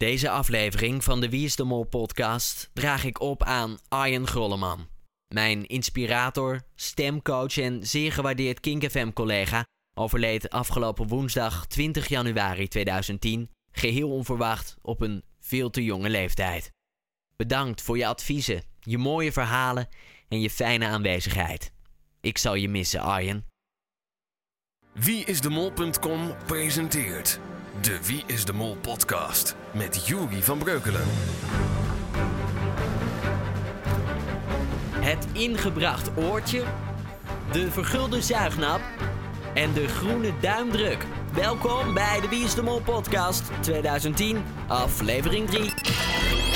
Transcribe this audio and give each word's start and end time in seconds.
Deze 0.00 0.30
aflevering 0.30 1.04
van 1.04 1.20
de 1.20 1.28
Wie 1.28 1.44
is 1.44 1.56
de 1.56 1.64
Mol 1.64 1.84
podcast 1.84 2.70
draag 2.72 3.04
ik 3.04 3.20
op 3.20 3.42
aan 3.42 3.78
Arjen 3.88 4.26
Grolleman. 4.26 4.88
Mijn 5.34 5.66
inspirator, 5.66 6.62
stemcoach 6.74 7.58
en 7.58 7.86
zeer 7.86 8.12
gewaardeerd 8.12 8.60
Kink 8.60 8.90
FM 8.90 9.12
collega 9.12 9.64
overleed 9.94 10.50
afgelopen 10.50 11.06
woensdag 11.08 11.66
20 11.66 12.08
januari 12.08 12.68
2010 12.68 13.50
geheel 13.72 14.10
onverwacht 14.10 14.76
op 14.82 15.00
een 15.00 15.24
veel 15.40 15.70
te 15.70 15.84
jonge 15.84 16.10
leeftijd. 16.10 16.70
Bedankt 17.36 17.82
voor 17.82 17.98
je 17.98 18.06
adviezen, 18.06 18.62
je 18.80 18.98
mooie 18.98 19.32
verhalen 19.32 19.88
en 20.28 20.40
je 20.40 20.50
fijne 20.50 20.86
aanwezigheid. 20.86 21.72
Ik 22.20 22.38
zal 22.38 22.54
je 22.54 22.68
missen, 22.68 23.00
Arjen. 23.00 23.46
Wie 24.92 25.24
is 25.24 25.40
de 25.40 25.50
Mol.com 25.50 26.36
presenteert 26.46 27.40
de 27.78 27.98
Wie 28.06 28.22
is 28.26 28.44
de 28.44 28.52
Mol 28.52 28.76
podcast 28.80 29.56
met 29.72 30.06
Juri 30.06 30.42
van 30.42 30.58
Breukelen. 30.58 31.02
Het 35.00 35.26
ingebracht 35.32 36.10
oortje, 36.16 36.62
de 37.52 37.70
vergulde 37.70 38.22
zuignap 38.22 38.80
en 39.54 39.72
de 39.72 39.88
groene 39.88 40.32
duimdruk. 40.40 41.04
Welkom 41.34 41.94
bij 41.94 42.20
de 42.20 42.28
Wie 42.28 42.44
is 42.44 42.54
de 42.54 42.62
Mol 42.62 42.80
podcast 42.80 43.50
2010, 43.60 44.42
aflevering 44.66 45.50
3. 45.50 46.49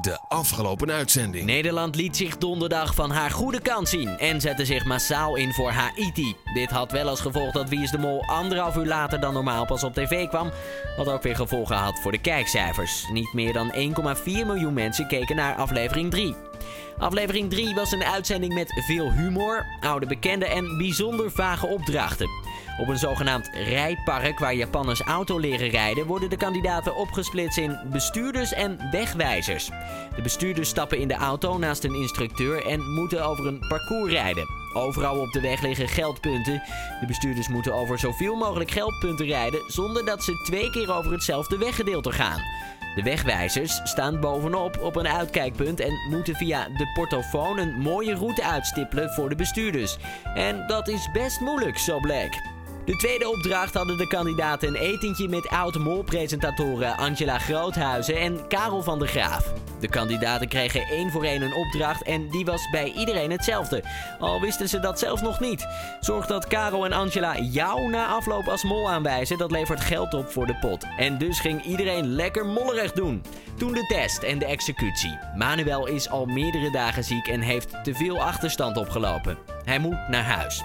De 0.00 0.18
afgelopen 0.28 0.90
uitzending. 0.90 1.46
Nederland 1.46 1.96
liet 1.96 2.16
zich 2.16 2.38
donderdag 2.38 2.94
van 2.94 3.10
haar 3.10 3.30
goede 3.30 3.60
kant 3.60 3.88
zien 3.88 4.18
en 4.18 4.40
zette 4.40 4.64
zich 4.64 4.84
massaal 4.84 5.36
in 5.36 5.52
voor 5.52 5.70
Haiti. 5.70 6.36
Dit 6.54 6.70
had 6.70 6.92
wel 6.92 7.08
als 7.08 7.20
gevolg 7.20 7.52
dat 7.52 7.68
Wie 7.68 7.82
is 7.82 7.90
de 7.90 7.98
Mol 7.98 8.24
anderhalf 8.24 8.76
uur 8.76 8.86
later 8.86 9.20
dan 9.20 9.32
normaal 9.32 9.66
pas 9.66 9.84
op 9.84 9.94
tv 9.94 10.28
kwam, 10.28 10.50
wat 10.96 11.08
ook 11.08 11.22
weer 11.22 11.36
gevolgen 11.36 11.76
had 11.76 12.00
voor 12.00 12.12
de 12.12 12.20
kijkcijfers. 12.20 13.06
Niet 13.12 13.32
meer 13.32 13.52
dan 13.52 13.72
1,4 14.16 14.24
miljoen 14.24 14.74
mensen 14.74 15.06
keken 15.06 15.36
naar 15.36 15.54
aflevering 15.54 16.10
3. 16.10 16.34
Aflevering 16.98 17.50
3 17.50 17.74
was 17.74 17.92
een 17.92 18.04
uitzending 18.04 18.54
met 18.54 18.72
veel 18.86 19.12
humor, 19.12 19.66
oude 19.80 20.06
bekenden 20.06 20.50
en 20.50 20.76
bijzonder 20.78 21.30
vage 21.30 21.66
opdrachten. 21.66 22.28
Op 22.78 22.88
een 22.88 22.98
zogenaamd 22.98 23.50
rijpark 23.52 24.38
waar 24.38 24.54
Japanners 24.54 25.00
auto 25.00 25.38
leren 25.38 25.68
rijden, 25.68 26.06
worden 26.06 26.30
de 26.30 26.36
kandidaten 26.36 26.96
opgesplitst 26.96 27.58
in 27.58 27.78
bestuurders 27.92 28.52
en 28.52 28.78
wegwijzers. 28.90 29.70
De 30.16 30.22
bestuurders 30.22 30.68
stappen 30.68 30.98
in 30.98 31.08
de 31.08 31.14
auto 31.14 31.58
naast 31.58 31.84
een 31.84 31.94
instructeur 31.94 32.66
en 32.66 32.92
moeten 32.92 33.24
over 33.24 33.46
een 33.46 33.64
parcours 33.68 34.12
rijden. 34.12 34.46
Overal 34.72 35.20
op 35.20 35.32
de 35.32 35.40
weg 35.40 35.60
liggen 35.60 35.88
geldpunten. 35.88 36.62
De 37.00 37.06
bestuurders 37.06 37.48
moeten 37.48 37.74
over 37.74 37.98
zoveel 37.98 38.36
mogelijk 38.36 38.70
geldpunten 38.70 39.26
rijden 39.26 39.62
zonder 39.66 40.04
dat 40.04 40.24
ze 40.24 40.42
twee 40.44 40.70
keer 40.70 40.92
over 40.92 41.12
hetzelfde 41.12 41.58
weggedeelte 41.58 42.12
gaan. 42.12 42.40
De 42.94 43.02
wegwijzers 43.02 43.80
staan 43.84 44.20
bovenop 44.20 44.78
op 44.82 44.96
een 44.96 45.08
uitkijkpunt 45.08 45.80
en 45.80 46.00
moeten 46.10 46.34
via 46.34 46.68
de 46.68 46.90
portofoon 46.94 47.58
een 47.58 47.72
mooie 47.72 48.14
route 48.14 48.44
uitstippelen 48.44 49.10
voor 49.10 49.28
de 49.28 49.34
bestuurders. 49.34 49.96
En 50.34 50.66
dat 50.66 50.88
is 50.88 51.08
best 51.12 51.40
moeilijk, 51.40 51.78
zo 51.78 52.00
bleek. 52.00 52.40
De 52.90 52.96
tweede 52.96 53.28
opdracht 53.28 53.74
hadden 53.74 53.96
de 53.96 54.06
kandidaten 54.06 54.68
een 54.68 54.74
etentje 54.74 55.28
met 55.28 55.48
oud-mol-presentatoren 55.48 56.96
Angela 56.96 57.38
Groothuizen 57.38 58.16
en 58.16 58.46
Karel 58.48 58.82
van 58.82 58.98
der 58.98 59.08
Graaf. 59.08 59.52
De 59.80 59.88
kandidaten 59.88 60.48
kregen 60.48 60.82
één 60.82 61.10
voor 61.10 61.24
één 61.24 61.42
een 61.42 61.54
opdracht 61.54 62.02
en 62.02 62.28
die 62.30 62.44
was 62.44 62.70
bij 62.70 62.92
iedereen 62.92 63.30
hetzelfde. 63.30 63.82
Al 64.18 64.40
wisten 64.40 64.68
ze 64.68 64.80
dat 64.80 64.98
zelf 64.98 65.22
nog 65.22 65.40
niet. 65.40 65.66
Zorg 66.00 66.26
dat 66.26 66.46
Karel 66.46 66.84
en 66.84 66.92
Angela 66.92 67.38
jou 67.38 67.90
na 67.90 68.06
afloop 68.06 68.48
als 68.48 68.64
mol 68.64 68.90
aanwijzen, 68.90 69.38
dat 69.38 69.50
levert 69.50 69.80
geld 69.80 70.14
op 70.14 70.30
voor 70.30 70.46
de 70.46 70.56
pot. 70.56 70.86
En 70.96 71.18
dus 71.18 71.40
ging 71.40 71.64
iedereen 71.64 72.06
lekker 72.06 72.46
mollerig 72.46 72.92
doen. 72.92 73.22
Toen 73.56 73.72
de 73.72 73.86
test 73.86 74.22
en 74.22 74.38
de 74.38 74.46
executie. 74.46 75.18
Manuel 75.36 75.86
is 75.86 76.08
al 76.08 76.26
meerdere 76.26 76.70
dagen 76.70 77.04
ziek 77.04 77.26
en 77.26 77.40
heeft 77.40 77.84
te 77.84 77.94
veel 77.94 78.22
achterstand 78.22 78.76
opgelopen. 78.76 79.38
Hij 79.64 79.78
moet 79.78 80.08
naar 80.08 80.24
huis. 80.24 80.62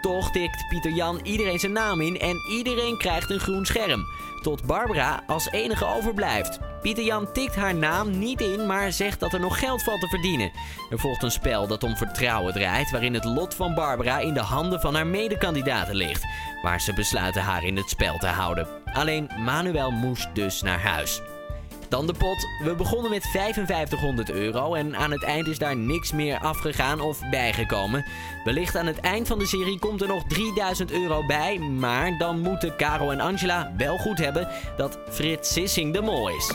Toch 0.00 0.30
tikt 0.30 0.68
Pieter 0.68 0.92
Jan 0.92 1.20
iedereen 1.22 1.58
zijn 1.58 1.72
naam 1.72 2.00
in 2.00 2.18
en 2.18 2.36
iedereen 2.50 2.98
krijgt 2.98 3.30
een 3.30 3.40
groen 3.40 3.66
scherm. 3.66 4.06
Tot 4.42 4.66
Barbara 4.66 5.22
als 5.26 5.50
enige 5.50 5.84
overblijft. 5.84 6.58
Pieter 6.82 7.04
Jan 7.04 7.32
tikt 7.32 7.54
haar 7.54 7.74
naam 7.74 8.18
niet 8.18 8.40
in, 8.40 8.66
maar 8.66 8.92
zegt 8.92 9.20
dat 9.20 9.32
er 9.32 9.40
nog 9.40 9.58
geld 9.58 9.82
valt 9.82 10.00
te 10.00 10.08
verdienen. 10.08 10.50
Er 10.90 10.98
volgt 10.98 11.22
een 11.22 11.30
spel 11.30 11.66
dat 11.66 11.82
om 11.82 11.96
vertrouwen 11.96 12.52
draait, 12.52 12.90
waarin 12.90 13.14
het 13.14 13.24
lot 13.24 13.54
van 13.54 13.74
Barbara 13.74 14.18
in 14.18 14.34
de 14.34 14.40
handen 14.40 14.80
van 14.80 14.94
haar 14.94 15.06
medekandidaten 15.06 15.94
ligt. 15.94 16.24
Waar 16.62 16.80
ze 16.80 16.94
besluiten 16.94 17.42
haar 17.42 17.64
in 17.64 17.76
het 17.76 17.90
spel 17.90 18.18
te 18.18 18.26
houden. 18.26 18.68
Alleen 18.92 19.30
Manuel 19.38 19.90
moest 19.90 20.28
dus 20.34 20.62
naar 20.62 20.80
huis. 20.80 21.20
Dan 21.90 22.06
de 22.06 22.12
pot. 22.12 22.48
We 22.62 22.74
begonnen 22.74 23.10
met 23.10 23.26
5500 23.26 24.30
euro 24.30 24.74
en 24.74 24.96
aan 24.96 25.10
het 25.10 25.22
eind 25.22 25.46
is 25.46 25.58
daar 25.58 25.76
niks 25.76 26.12
meer 26.12 26.38
afgegaan 26.38 27.00
of 27.00 27.18
bijgekomen. 27.30 28.04
Wellicht 28.44 28.76
aan 28.76 28.86
het 28.86 29.00
eind 29.00 29.26
van 29.26 29.38
de 29.38 29.46
serie 29.46 29.78
komt 29.78 30.02
er 30.02 30.08
nog 30.08 30.24
3000 30.28 30.92
euro 30.92 31.26
bij, 31.26 31.58
maar 31.58 32.18
dan 32.18 32.40
moeten 32.40 32.76
Caro 32.76 33.10
en 33.10 33.20
Angela 33.20 33.72
wel 33.76 33.98
goed 33.98 34.18
hebben 34.18 34.48
dat 34.76 34.98
Frits 35.08 35.52
Sissing 35.52 35.94
de 35.94 36.00
mol 36.00 36.28
is. 36.28 36.54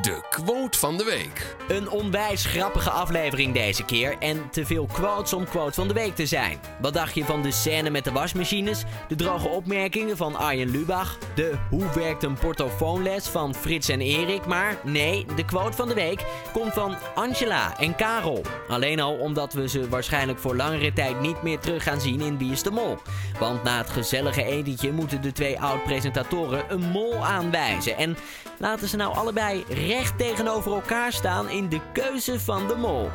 De 0.00 0.22
quote 0.30 0.78
van 0.78 0.96
de 0.96 1.04
week. 1.04 1.56
Een 1.68 1.90
onwijs 1.90 2.44
grappige 2.44 2.90
aflevering 2.90 3.54
deze 3.54 3.84
keer 3.84 4.18
en 4.18 4.50
te 4.50 4.66
veel 4.66 4.86
quotes 4.92 5.32
om 5.32 5.44
quote 5.44 5.72
van 5.72 5.88
de 5.88 5.94
week 5.94 6.14
te 6.14 6.26
zijn. 6.26 6.60
Wat 6.80 6.94
dacht 6.94 7.14
je 7.14 7.24
van 7.24 7.42
de 7.42 7.50
scène 7.50 7.90
met 7.90 8.04
de 8.04 8.12
wasmachines, 8.12 8.84
de 9.08 9.14
droge 9.14 9.48
opmerkingen 9.48 10.16
van 10.16 10.36
Arjen 10.36 10.70
Lubach, 10.70 11.18
de 11.34 11.52
hoe 11.70 11.90
werkt 11.94 12.22
een 12.22 12.34
portofoonles 12.34 13.28
van 13.28 13.54
Frits 13.54 13.88
en 13.88 14.00
Erik, 14.00 14.46
maar 14.46 14.76
nee, 14.84 15.26
de 15.36 15.44
quote 15.44 15.76
van 15.76 15.88
de 15.88 15.94
week 15.94 16.24
komt 16.52 16.72
van 16.72 16.96
Angela 17.14 17.78
en 17.78 17.96
Karel. 17.96 18.42
Alleen 18.68 19.00
al 19.00 19.14
omdat 19.14 19.52
we 19.52 19.68
ze 19.68 19.88
waarschijnlijk 19.88 20.38
voor 20.38 20.56
langere 20.56 20.92
tijd 20.92 21.20
niet 21.20 21.42
meer 21.42 21.58
terug 21.58 21.82
gaan 21.82 22.00
zien 22.00 22.20
in 22.20 22.38
Wie 22.38 22.52
is 22.52 22.62
de 22.62 22.70
Mol. 22.70 22.98
Want 23.38 23.62
na 23.62 23.78
het 23.78 23.90
gezellige 23.90 24.44
etentje 24.44 24.92
moeten 24.92 25.22
de 25.22 25.32
twee 25.32 25.60
oud-presentatoren 25.60 26.64
een 26.68 26.90
mol 26.90 27.24
aanwijzen 27.24 27.96
en 27.96 28.16
laten 28.58 28.88
ze 28.88 28.96
nou 28.96 29.14
allebei 29.14 29.64
recht 29.86 30.18
tegenover 30.18 30.72
elkaar 30.72 31.12
staan 31.12 31.48
in 31.48 31.68
de 31.68 31.80
keuze 31.92 32.40
van 32.40 32.68
de 32.68 32.74
mol. 32.74 33.08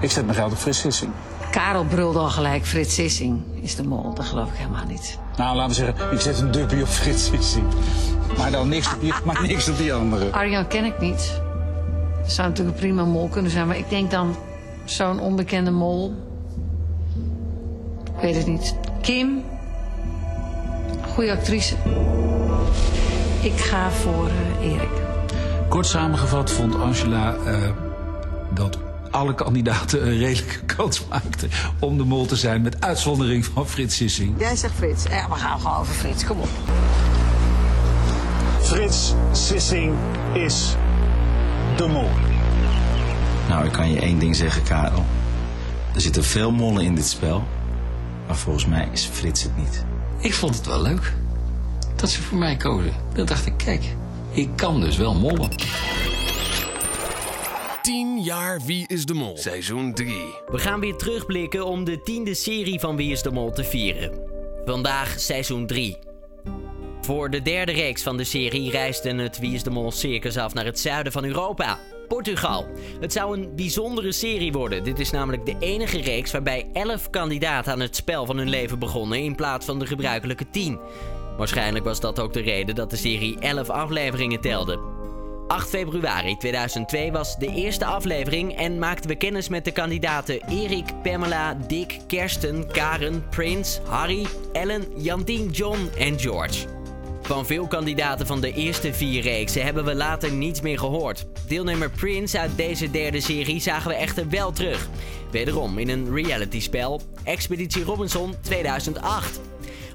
Ik 0.00 0.10
zet 0.10 0.24
mijn 0.24 0.36
geld 0.36 0.52
op 0.52 0.58
Frits 0.58 0.80
Sissing. 0.80 1.12
Karel 1.50 1.84
brulde 1.84 2.18
al 2.18 2.28
gelijk, 2.28 2.66
Frits 2.66 2.94
Sissing 2.94 3.42
is 3.62 3.76
de 3.76 3.84
mol. 3.84 4.14
Dat 4.14 4.24
geloof 4.24 4.48
ik 4.48 4.56
helemaal 4.56 4.84
niet. 4.86 5.18
Nou, 5.36 5.56
laten 5.56 5.68
we 5.68 5.74
zeggen, 5.74 6.12
ik 6.12 6.20
zet 6.20 6.38
een 6.38 6.50
dubbie 6.50 6.82
op 6.82 6.88
Frits 6.88 7.24
Sissing. 7.24 7.66
Maar 8.36 8.50
dan 8.50 8.68
niks 8.68 8.94
op 8.94 9.00
die, 9.00 9.12
maar 9.24 9.42
niks 9.42 9.68
op 9.68 9.76
die 9.76 9.92
andere. 9.92 10.32
Arjan 10.32 10.66
ken 10.66 10.84
ik 10.84 11.00
niet. 11.00 11.40
Zou 12.26 12.48
natuurlijk 12.48 12.76
een 12.76 12.82
prima 12.82 13.04
mol 13.04 13.28
kunnen 13.28 13.50
zijn, 13.50 13.66
maar 13.66 13.78
ik 13.78 13.88
denk 13.88 14.10
dan 14.10 14.36
zo'n 14.84 15.20
onbekende 15.20 15.70
mol. 15.70 16.14
Ik 18.16 18.22
weet 18.22 18.36
het 18.36 18.46
niet. 18.46 18.74
Kim, 19.00 19.44
goede 21.14 21.32
actrice. 21.32 21.74
Ik 23.42 23.58
ga 23.58 23.90
voor 23.90 24.28
uh, 24.60 24.72
Erik. 24.72 25.07
Kort 25.68 25.86
samengevat 25.86 26.50
vond 26.50 26.74
Angela 26.74 27.36
uh, 27.46 27.70
dat 28.54 28.78
alle 29.10 29.34
kandidaten 29.34 30.06
een 30.06 30.18
redelijke 30.18 30.64
kans 30.76 31.06
maakten 31.08 31.50
om 31.78 31.96
de 31.96 32.04
mol 32.04 32.26
te 32.26 32.36
zijn, 32.36 32.62
met 32.62 32.84
uitzondering 32.84 33.44
van 33.44 33.68
Frits 33.68 33.96
Sissing. 33.96 34.34
Jij 34.38 34.56
zegt 34.56 34.74
Frits. 34.74 35.04
Ja, 35.04 35.28
we 35.28 35.34
gaan 35.34 35.60
gewoon 35.60 35.76
over 35.76 35.94
Frits. 35.94 36.24
Kom 36.24 36.38
op. 36.38 36.48
Frits 38.60 39.14
Sissing 39.32 39.94
is 40.32 40.76
de 41.76 41.86
mol. 41.86 42.08
Nou, 43.48 43.66
ik 43.66 43.72
kan 43.72 43.90
je 43.90 44.00
één 44.00 44.18
ding 44.18 44.36
zeggen, 44.36 44.62
Karel. 44.62 45.04
Er 45.94 46.00
zitten 46.00 46.24
veel 46.24 46.50
mollen 46.50 46.84
in 46.84 46.94
dit 46.94 47.06
spel. 47.06 47.44
Maar 48.26 48.36
volgens 48.36 48.66
mij 48.66 48.88
is 48.92 49.04
Frits 49.04 49.42
het 49.42 49.56
niet. 49.56 49.84
Ik 50.18 50.34
vond 50.34 50.56
het 50.56 50.66
wel 50.66 50.82
leuk 50.82 51.14
dat 51.96 52.10
ze 52.10 52.22
voor 52.22 52.38
mij 52.38 52.56
kozen. 52.56 52.92
Dan 53.12 53.26
dacht 53.26 53.46
ik, 53.46 53.54
kijk, 53.56 53.82
ik 54.30 54.48
kan 54.56 54.80
dus 54.80 54.96
wel 54.96 55.14
mollen. 55.14 55.50
10 57.82 58.22
jaar 58.22 58.60
Wie 58.64 58.84
is 58.86 59.06
de 59.06 59.14
Mol, 59.14 59.36
seizoen 59.36 59.94
3. 59.94 60.14
We 60.46 60.58
gaan 60.58 60.80
weer 60.80 60.96
terugblikken 60.96 61.66
om 61.66 61.84
de 61.84 62.02
tiende 62.02 62.34
serie 62.34 62.80
van 62.80 62.96
Wie 62.96 63.10
is 63.10 63.22
de 63.22 63.30
Mol 63.30 63.52
te 63.52 63.64
vieren. 63.64 64.12
Vandaag 64.64 65.20
seizoen 65.20 65.66
3. 65.66 65.98
Voor 67.00 67.30
de 67.30 67.42
derde 67.42 67.72
reeks 67.72 68.02
van 68.02 68.16
de 68.16 68.24
serie 68.24 68.70
reisde 68.70 69.14
het 69.14 69.38
Wie 69.38 69.54
is 69.54 69.62
de 69.62 69.70
Mol 69.70 69.90
circus 69.90 70.36
af 70.36 70.54
naar 70.54 70.64
het 70.64 70.78
zuiden 70.78 71.12
van 71.12 71.24
Europa. 71.24 71.78
Portugal. 72.08 72.66
Het 73.00 73.12
zou 73.12 73.38
een 73.38 73.56
bijzondere 73.56 74.12
serie 74.12 74.52
worden. 74.52 74.84
Dit 74.84 74.98
is 74.98 75.10
namelijk 75.10 75.46
de 75.46 75.56
enige 75.58 76.00
reeks 76.00 76.32
waarbij 76.32 76.66
11 76.72 77.10
kandidaten 77.10 77.72
aan 77.72 77.80
het 77.80 77.96
spel 77.96 78.26
van 78.26 78.36
hun 78.36 78.48
leven 78.48 78.78
begonnen 78.78 79.18
in 79.18 79.34
plaats 79.34 79.66
van 79.66 79.78
de 79.78 79.86
gebruikelijke 79.86 80.50
10. 80.50 80.78
Waarschijnlijk 81.38 81.84
was 81.84 82.00
dat 82.00 82.20
ook 82.20 82.32
de 82.32 82.40
reden 82.40 82.74
dat 82.74 82.90
de 82.90 82.96
serie 82.96 83.38
11 83.38 83.68
afleveringen 83.68 84.40
telde. 84.40 84.78
8 85.48 85.68
februari 85.68 86.36
2002 86.36 87.12
was 87.12 87.38
de 87.38 87.46
eerste 87.46 87.84
aflevering 87.84 88.56
en 88.56 88.78
maakten 88.78 89.10
we 89.10 89.16
kennis 89.16 89.48
met 89.48 89.64
de 89.64 89.70
kandidaten 89.72 90.48
Erik, 90.48 90.84
Pamela, 91.02 91.54
Dick, 91.66 91.98
Kersten, 92.06 92.66
Karen, 92.72 93.24
Prince, 93.30 93.80
Harry, 93.82 94.26
Ellen, 94.52 94.84
Jantien, 94.96 95.50
John 95.50 95.90
en 95.98 96.18
George. 96.18 96.66
Van 97.22 97.46
veel 97.46 97.66
kandidaten 97.66 98.26
van 98.26 98.40
de 98.40 98.52
eerste 98.52 98.94
vier 98.94 99.22
reeksen 99.22 99.64
hebben 99.64 99.84
we 99.84 99.94
later 99.94 100.32
niets 100.32 100.60
meer 100.60 100.78
gehoord. 100.78 101.26
Deelnemer 101.48 101.90
Prince 101.90 102.38
uit 102.38 102.56
deze 102.56 102.90
derde 102.90 103.20
serie 103.20 103.60
zagen 103.60 103.90
we 103.90 103.96
echter 103.96 104.28
wel 104.28 104.52
terug. 104.52 104.88
Wederom 105.30 105.78
in 105.78 105.88
een 105.88 106.14
realityspel 106.14 107.00
Expeditie 107.24 107.84
Robinson 107.84 108.34
2008. 108.40 109.40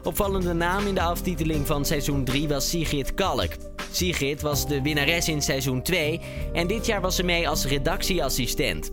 Opvallende 0.03 0.53
naam 0.53 0.87
in 0.87 0.95
de 0.95 1.01
aftiteling 1.01 1.67
van 1.67 1.85
seizoen 1.85 2.23
3 2.23 2.47
was 2.47 2.69
Sigrid 2.69 3.13
Kalk. 3.13 3.51
Sigrid 3.91 4.41
was 4.41 4.67
de 4.67 4.81
winnares 4.81 5.27
in 5.27 5.41
seizoen 5.41 5.81
2 5.81 6.21
en 6.53 6.67
dit 6.67 6.85
jaar 6.85 7.01
was 7.01 7.15
ze 7.15 7.23
mee 7.23 7.49
als 7.49 7.65
redactieassistent. 7.65 8.91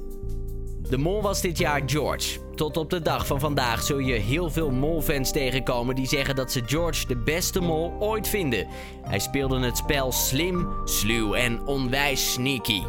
De 0.89 0.99
mol 0.99 1.23
was 1.23 1.41
dit 1.41 1.59
jaar 1.59 1.83
George. 1.87 2.39
Tot 2.55 2.77
op 2.77 2.91
de 2.91 3.03
dag 3.03 3.27
van 3.27 3.41
vandaag 3.41 3.83
zul 3.83 3.99
je 3.99 4.15
heel 4.15 4.51
veel 4.51 4.71
molfans 4.71 5.33
tegenkomen 5.33 5.95
die 5.95 6.07
zeggen 6.07 6.37
dat 6.37 6.53
ze 6.53 6.63
George 6.67 7.07
de 7.07 7.17
beste 7.17 7.61
mol 7.61 7.93
ooit 7.99 8.29
vinden. 8.29 8.67
Hij 9.03 9.19
speelde 9.19 9.61
het 9.61 9.77
spel 9.77 10.13
slim, 10.13 10.69
sluw 10.85 11.35
en 11.35 11.67
onwijs 11.67 12.33
sneaky. 12.33 12.83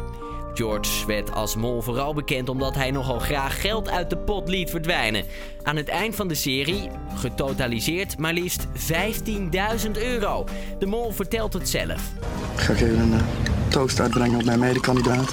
George 0.54 1.06
werd 1.06 1.32
als 1.32 1.56
mol 1.56 1.82
vooral 1.82 2.14
bekend 2.14 2.48
omdat 2.48 2.74
hij 2.74 2.90
nogal 2.90 3.18
graag 3.18 3.60
geld 3.60 3.88
uit 3.88 4.10
de 4.10 4.16
pot 4.16 4.48
liet 4.48 4.70
verdwijnen. 4.70 5.24
Aan 5.62 5.76
het 5.76 5.88
eind 5.88 6.14
van 6.14 6.28
de 6.28 6.34
serie, 6.34 6.90
getotaliseerd 7.14 8.18
maar 8.18 8.32
liefst 8.32 8.66
15.000 8.66 9.90
euro. 9.92 10.44
De 10.78 10.86
mol 10.86 11.12
vertelt 11.12 11.52
het 11.52 11.68
zelf. 11.68 12.10
Ik 12.54 12.60
ga 12.60 12.72
even 12.72 12.98
een 12.98 13.12
uh, 13.12 13.20
toast 13.68 14.00
uitbrengen 14.00 14.38
op 14.38 14.44
mijn 14.44 14.58
medekandidaat. 14.58 15.32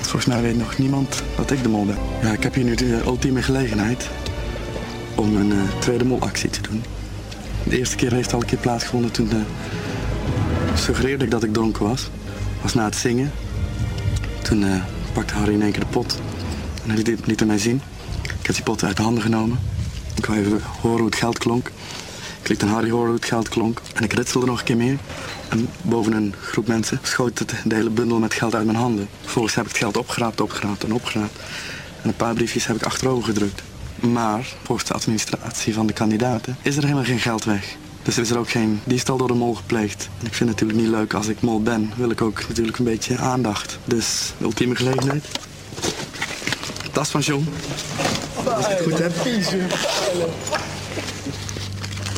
Volgens 0.00 0.26
mij 0.26 0.42
weet 0.42 0.56
nog 0.56 0.78
niemand 0.78 1.22
dat 1.36 1.50
ik 1.50 1.62
de 1.62 1.68
mol 1.68 1.84
ben. 1.84 1.98
Ja, 2.22 2.32
ik 2.32 2.42
heb 2.42 2.54
hier 2.54 2.64
nu 2.64 2.74
de 2.74 3.02
ultieme 3.04 3.42
gelegenheid 3.42 4.10
om 5.14 5.36
een 5.36 5.52
uh, 5.52 5.62
tweede 5.78 6.04
molactie 6.04 6.50
te 6.50 6.60
doen. 6.62 6.82
De 7.62 7.78
eerste 7.78 7.96
keer 7.96 8.12
heeft 8.12 8.32
al 8.32 8.40
een 8.40 8.46
keer 8.46 8.58
plaatsgevonden 8.58 9.12
toen 9.12 9.30
uh, 9.32 9.40
suggereerde 10.74 11.24
ik 11.24 11.30
dat 11.30 11.42
ik 11.42 11.52
dronken 11.52 11.82
was. 11.84 12.10
Was 12.64 12.74
na 12.74 12.84
het 12.84 12.96
zingen. 12.96 13.32
Toen 14.42 14.62
uh, 14.62 14.84
pakte 15.12 15.34
Harry 15.34 15.52
in 15.52 15.62
één 15.62 15.72
keer 15.72 15.80
de 15.80 15.86
pot 15.86 16.20
en 16.84 16.90
hij 16.90 17.16
liet 17.24 17.40
aan 17.40 17.46
mij 17.46 17.58
zien. 17.58 17.82
Ik 18.22 18.46
heb 18.46 18.54
die 18.54 18.64
pot 18.64 18.84
uit 18.84 18.96
de 18.96 19.02
handen 19.02 19.22
genomen. 19.22 19.58
Ik 20.14 20.26
wou 20.26 20.38
even 20.38 20.60
horen 20.80 20.98
hoe 20.98 21.06
het 21.06 21.16
geld 21.16 21.38
klonk. 21.38 21.70
Ik 22.42 22.48
liet 22.48 22.62
aan 22.62 22.68
Harry 22.68 22.90
horen 22.90 23.06
hoe 23.06 23.14
het 23.14 23.24
geld 23.24 23.48
klonk. 23.48 23.80
En 23.94 24.04
ik 24.04 24.12
ritselde 24.12 24.46
nog 24.46 24.58
een 24.58 24.64
keer 24.64 24.76
meer. 24.76 24.98
En 25.48 25.68
boven 25.82 26.12
een 26.12 26.34
groep 26.40 26.66
mensen 26.66 26.98
schoot 27.02 27.38
het 27.38 27.54
de 27.64 27.74
hele 27.74 27.90
bundel 27.90 28.18
met 28.18 28.34
geld 28.34 28.54
uit 28.54 28.64
mijn 28.64 28.78
handen. 28.78 29.08
Vervolgens 29.20 29.54
heb 29.54 29.64
ik 29.64 29.70
het 29.70 29.80
geld 29.80 29.96
opgeraapt, 29.96 30.40
opgeraapt 30.40 30.84
en 30.84 30.92
opgeraapt. 30.92 31.38
En 32.02 32.08
een 32.08 32.16
paar 32.16 32.34
briefjes 32.34 32.66
heb 32.66 32.76
ik 32.76 32.82
achterover 32.82 33.24
gedrukt. 33.24 33.62
Maar 34.00 34.46
volgens 34.62 34.88
de 34.88 34.94
administratie 34.94 35.74
van 35.74 35.86
de 35.86 35.92
kandidaten 35.92 36.56
is 36.62 36.76
er 36.76 36.82
helemaal 36.82 37.04
geen 37.04 37.20
geld 37.20 37.44
weg. 37.44 37.76
Dus 38.04 38.16
er 38.16 38.22
is 38.22 38.30
er 38.30 38.38
ook 38.38 38.50
geen 38.50 38.80
diefstal 38.84 39.16
door 39.16 39.28
de 39.28 39.34
mol 39.34 39.54
gepleegd. 39.54 40.08
En 40.20 40.26
ik 40.26 40.34
vind 40.34 40.50
het 40.50 40.60
natuurlijk 40.60 40.78
niet 40.78 40.98
leuk 40.98 41.14
als 41.14 41.26
ik 41.26 41.40
mol 41.40 41.62
ben. 41.62 41.92
Wil 41.96 42.10
ik 42.10 42.22
ook 42.22 42.48
natuurlijk 42.48 42.78
een 42.78 42.84
beetje 42.84 43.18
aandacht. 43.18 43.78
Dus 43.84 44.32
ultieme 44.40 44.76
gelegenheid. 44.76 45.24
Tas 46.92 47.08
van 47.08 47.20
John. 47.20 47.48
Als 48.44 48.68
ik 48.68 48.70
het 48.70 48.82
goed 48.82 48.98
heb. 48.98 49.12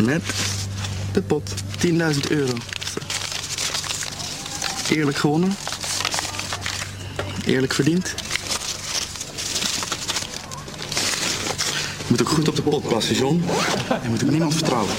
Met 0.02 0.22
de 1.12 1.22
pot. 1.22 1.54
10.000 1.86 1.92
euro. 2.28 2.52
Eerlijk 4.90 5.16
gewonnen. 5.16 5.56
Eerlijk 7.44 7.74
verdiend. 7.74 8.14
Je 11.98 12.12
moet 12.12 12.20
ook 12.20 12.28
goed 12.28 12.48
op 12.48 12.56
de 12.56 12.62
pot 12.62 12.88
passen, 12.88 13.14
John. 13.14 13.44
Je 14.02 14.08
moet 14.08 14.24
ook 14.24 14.30
niemand 14.30 14.54
vertrouwen. 14.54 14.94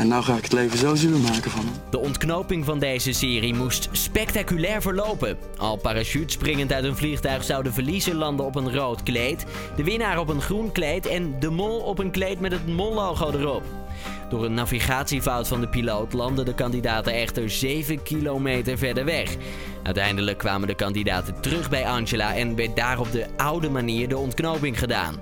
En 0.00 0.08
nou 0.08 0.22
ga 0.22 0.36
ik 0.36 0.42
het 0.42 0.52
leven 0.52 0.78
zo 0.78 0.94
zuur 0.94 1.18
maken 1.18 1.50
van 1.50 1.64
hem. 1.64 1.74
De 1.90 1.98
ontknoping 1.98 2.64
van 2.64 2.78
deze 2.78 3.12
serie 3.12 3.54
moest 3.54 3.88
spectaculair 3.92 4.82
verlopen. 4.82 5.38
Al 5.56 5.76
parachutespringend 5.76 6.72
uit 6.72 6.84
een 6.84 6.96
vliegtuig 6.96 7.44
zou 7.44 7.62
de 7.62 7.72
verliezer 7.72 8.14
landen 8.14 8.46
op 8.46 8.56
een 8.56 8.74
rood 8.74 9.02
kleed, 9.02 9.46
de 9.76 9.84
winnaar 9.84 10.18
op 10.18 10.28
een 10.28 10.40
groen 10.40 10.72
kleed 10.72 11.06
en 11.06 11.40
de 11.40 11.50
mol 11.50 11.78
op 11.78 11.98
een 11.98 12.10
kleed 12.10 12.40
met 12.40 12.52
het 12.52 12.66
mol-logo 12.66 13.30
erop. 13.30 13.62
Door 14.28 14.44
een 14.44 14.54
navigatiefout 14.54 15.48
van 15.48 15.60
de 15.60 15.68
piloot 15.68 16.12
landden 16.12 16.44
de 16.44 16.54
kandidaten 16.54 17.12
echter 17.12 17.50
7 17.50 18.02
kilometer 18.02 18.78
verder 18.78 19.04
weg. 19.04 19.36
Uiteindelijk 19.82 20.38
kwamen 20.38 20.68
de 20.68 20.74
kandidaten 20.74 21.40
terug 21.40 21.70
bij 21.70 21.86
Angela 21.86 22.34
en 22.34 22.56
werd 22.56 22.76
daar 22.76 23.00
op 23.00 23.12
de 23.12 23.26
oude 23.36 23.70
manier 23.70 24.08
de 24.08 24.18
ontknoping 24.18 24.78
gedaan. 24.78 25.14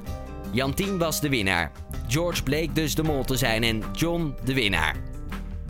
Jantien 0.51 0.99
was 0.99 1.21
de 1.21 1.29
winnaar. 1.29 1.73
George 2.07 2.43
bleek 2.43 2.75
dus 2.75 2.95
de 2.95 3.03
mol 3.03 3.25
te 3.25 3.37
zijn 3.37 3.63
en 3.63 3.83
John 3.93 4.35
de 4.45 4.55
winnaar. 4.55 4.97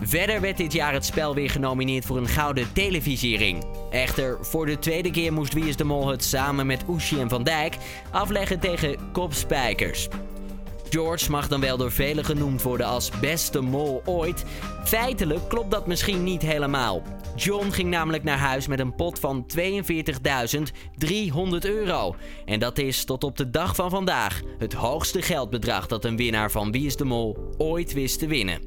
Verder 0.02 0.40
werd 0.40 0.56
dit 0.56 0.72
jaar 0.72 0.92
het 0.92 1.04
spel 1.04 1.34
weer 1.34 1.50
genomineerd 1.50 2.04
voor 2.04 2.16
een 2.16 2.28
gouden 2.28 2.72
televisiering. 2.72 3.64
Echter, 3.90 4.38
voor 4.40 4.66
de 4.66 4.78
tweede 4.78 5.10
keer 5.10 5.32
moest 5.32 5.52
Wie 5.52 5.68
is 5.68 5.76
de 5.76 5.84
Mol 5.84 6.08
het 6.08 6.24
samen 6.24 6.66
met 6.66 6.84
Oeshi 6.88 7.20
en 7.20 7.28
Van 7.28 7.42
Dijk 7.42 7.76
afleggen 8.10 8.60
tegen 8.60 9.12
Kopspijkers. 9.12 10.08
George 10.90 11.30
mag 11.30 11.48
dan 11.48 11.60
wel 11.60 11.76
door 11.76 11.92
velen 11.92 12.24
genoemd 12.24 12.62
worden 12.62 12.86
als 12.86 13.10
beste 13.20 13.60
mol 13.60 14.02
ooit. 14.04 14.44
Feitelijk 14.84 15.48
klopt 15.48 15.70
dat 15.70 15.86
misschien 15.86 16.24
niet 16.24 16.42
helemaal. 16.42 17.02
John 17.36 17.70
ging 17.70 17.90
namelijk 17.90 18.24
naar 18.24 18.38
huis 18.38 18.66
met 18.66 18.80
een 18.80 18.94
pot 18.94 19.18
van 19.18 19.46
42.300 19.56 19.62
euro. 21.60 22.16
En 22.44 22.58
dat 22.58 22.78
is 22.78 23.04
tot 23.04 23.24
op 23.24 23.36
de 23.36 23.50
dag 23.50 23.74
van 23.74 23.90
vandaag 23.90 24.40
het 24.58 24.72
hoogste 24.72 25.22
geldbedrag 25.22 25.86
dat 25.86 26.04
een 26.04 26.16
winnaar 26.16 26.50
van 26.50 26.72
Wie 26.72 26.86
is 26.86 26.96
de 26.96 27.04
Mol 27.04 27.54
ooit 27.56 27.92
wist 27.92 28.18
te 28.18 28.26
winnen. 28.26 28.60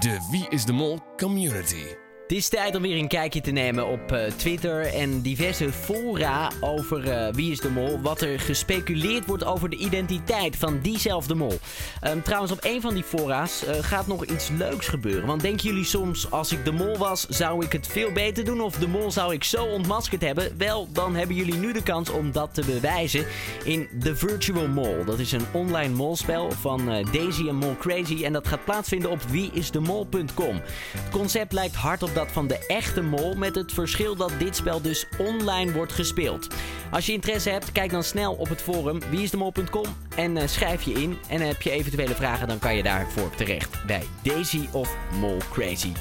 De 0.00 0.28
Wie 0.30 0.46
is 0.48 0.64
de 0.64 0.72
Mol 0.72 0.98
community. 1.16 2.03
Het 2.24 2.32
is 2.32 2.48
tijd 2.48 2.76
om 2.76 2.82
weer 2.82 2.96
een 2.96 3.08
kijkje 3.08 3.40
te 3.40 3.50
nemen 3.50 3.86
op 3.86 4.12
uh, 4.12 4.24
Twitter 4.36 4.94
en 4.94 5.20
diverse 5.20 5.72
fora 5.72 6.50
over 6.60 7.06
uh, 7.06 7.34
wie 7.34 7.50
is 7.50 7.60
de 7.60 7.70
mol. 7.70 8.00
Wat 8.00 8.20
er 8.20 8.40
gespeculeerd 8.40 9.26
wordt 9.26 9.44
over 9.44 9.70
de 9.70 9.76
identiteit 9.76 10.56
van 10.56 10.80
diezelfde 10.80 11.34
mol. 11.34 11.58
Um, 12.06 12.22
trouwens, 12.22 12.52
op 12.52 12.58
een 12.62 12.80
van 12.80 12.94
die 12.94 13.02
fora's 13.02 13.64
uh, 13.64 13.74
gaat 13.80 14.06
nog 14.06 14.24
iets 14.24 14.48
leuks 14.48 14.88
gebeuren. 14.88 15.26
Want 15.26 15.42
denken 15.42 15.66
jullie 15.66 15.84
soms, 15.84 16.30
als 16.30 16.52
ik 16.52 16.64
de 16.64 16.72
mol 16.72 16.96
was, 16.96 17.28
zou 17.28 17.64
ik 17.64 17.72
het 17.72 17.86
veel 17.86 18.12
beter 18.12 18.44
doen? 18.44 18.60
Of 18.60 18.76
de 18.76 18.88
mol 18.88 19.10
zou 19.10 19.34
ik 19.34 19.44
zo 19.44 19.64
ontmaskerd 19.64 20.22
hebben? 20.22 20.58
Wel, 20.58 20.88
dan 20.92 21.14
hebben 21.14 21.36
jullie 21.36 21.56
nu 21.56 21.72
de 21.72 21.82
kans 21.82 22.10
om 22.10 22.32
dat 22.32 22.54
te 22.54 22.64
bewijzen 22.64 23.26
in 23.64 23.88
The 24.00 24.16
Virtual 24.16 24.68
Mol. 24.68 25.04
Dat 25.04 25.18
is 25.18 25.32
een 25.32 25.46
online 25.52 25.94
molspel 25.94 26.50
van 26.50 27.06
Daisy 27.12 27.48
en 27.48 27.56
Mol 27.56 27.76
Crazy. 27.76 28.24
En 28.24 28.32
dat 28.32 28.48
gaat 28.48 28.64
plaatsvinden 28.64 29.10
op 29.10 29.22
wieisdemol.com. 29.22 30.60
Het 30.92 31.10
concept 31.10 31.52
lijkt 31.52 31.74
hard 31.74 32.02
op 32.02 32.13
dat 32.14 32.32
van 32.32 32.46
de 32.46 32.66
echte 32.66 33.02
mol, 33.02 33.34
met 33.34 33.54
het 33.54 33.72
verschil 33.72 34.16
dat 34.16 34.32
dit 34.38 34.56
spel 34.56 34.80
dus 34.80 35.06
online 35.18 35.72
wordt 35.72 35.92
gespeeld. 35.92 36.48
Als 36.90 37.06
je 37.06 37.12
interesse 37.12 37.50
hebt, 37.50 37.72
kijk 37.72 37.90
dan 37.90 38.02
snel 38.02 38.32
op 38.32 38.48
het 38.48 38.62
forum 38.62 39.00
wieisdemol.com 39.10 39.84
en 40.16 40.36
uh, 40.36 40.42
schrijf 40.46 40.82
je 40.82 40.92
in. 40.92 41.18
En 41.28 41.40
heb 41.40 41.62
je 41.62 41.70
eventuele 41.70 42.14
vragen, 42.14 42.48
dan 42.48 42.58
kan 42.58 42.76
je 42.76 42.82
daarvoor 42.82 43.30
terecht 43.34 43.86
bij 43.86 44.02
Daisy 44.22 44.68
of 44.72 44.96
Mol 45.20 45.38
Crazy. 45.52 45.92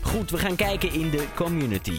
Goed, 0.00 0.30
we 0.30 0.38
gaan 0.38 0.56
kijken 0.56 0.92
in 0.92 1.10
de 1.10 1.24
community. 1.34 1.98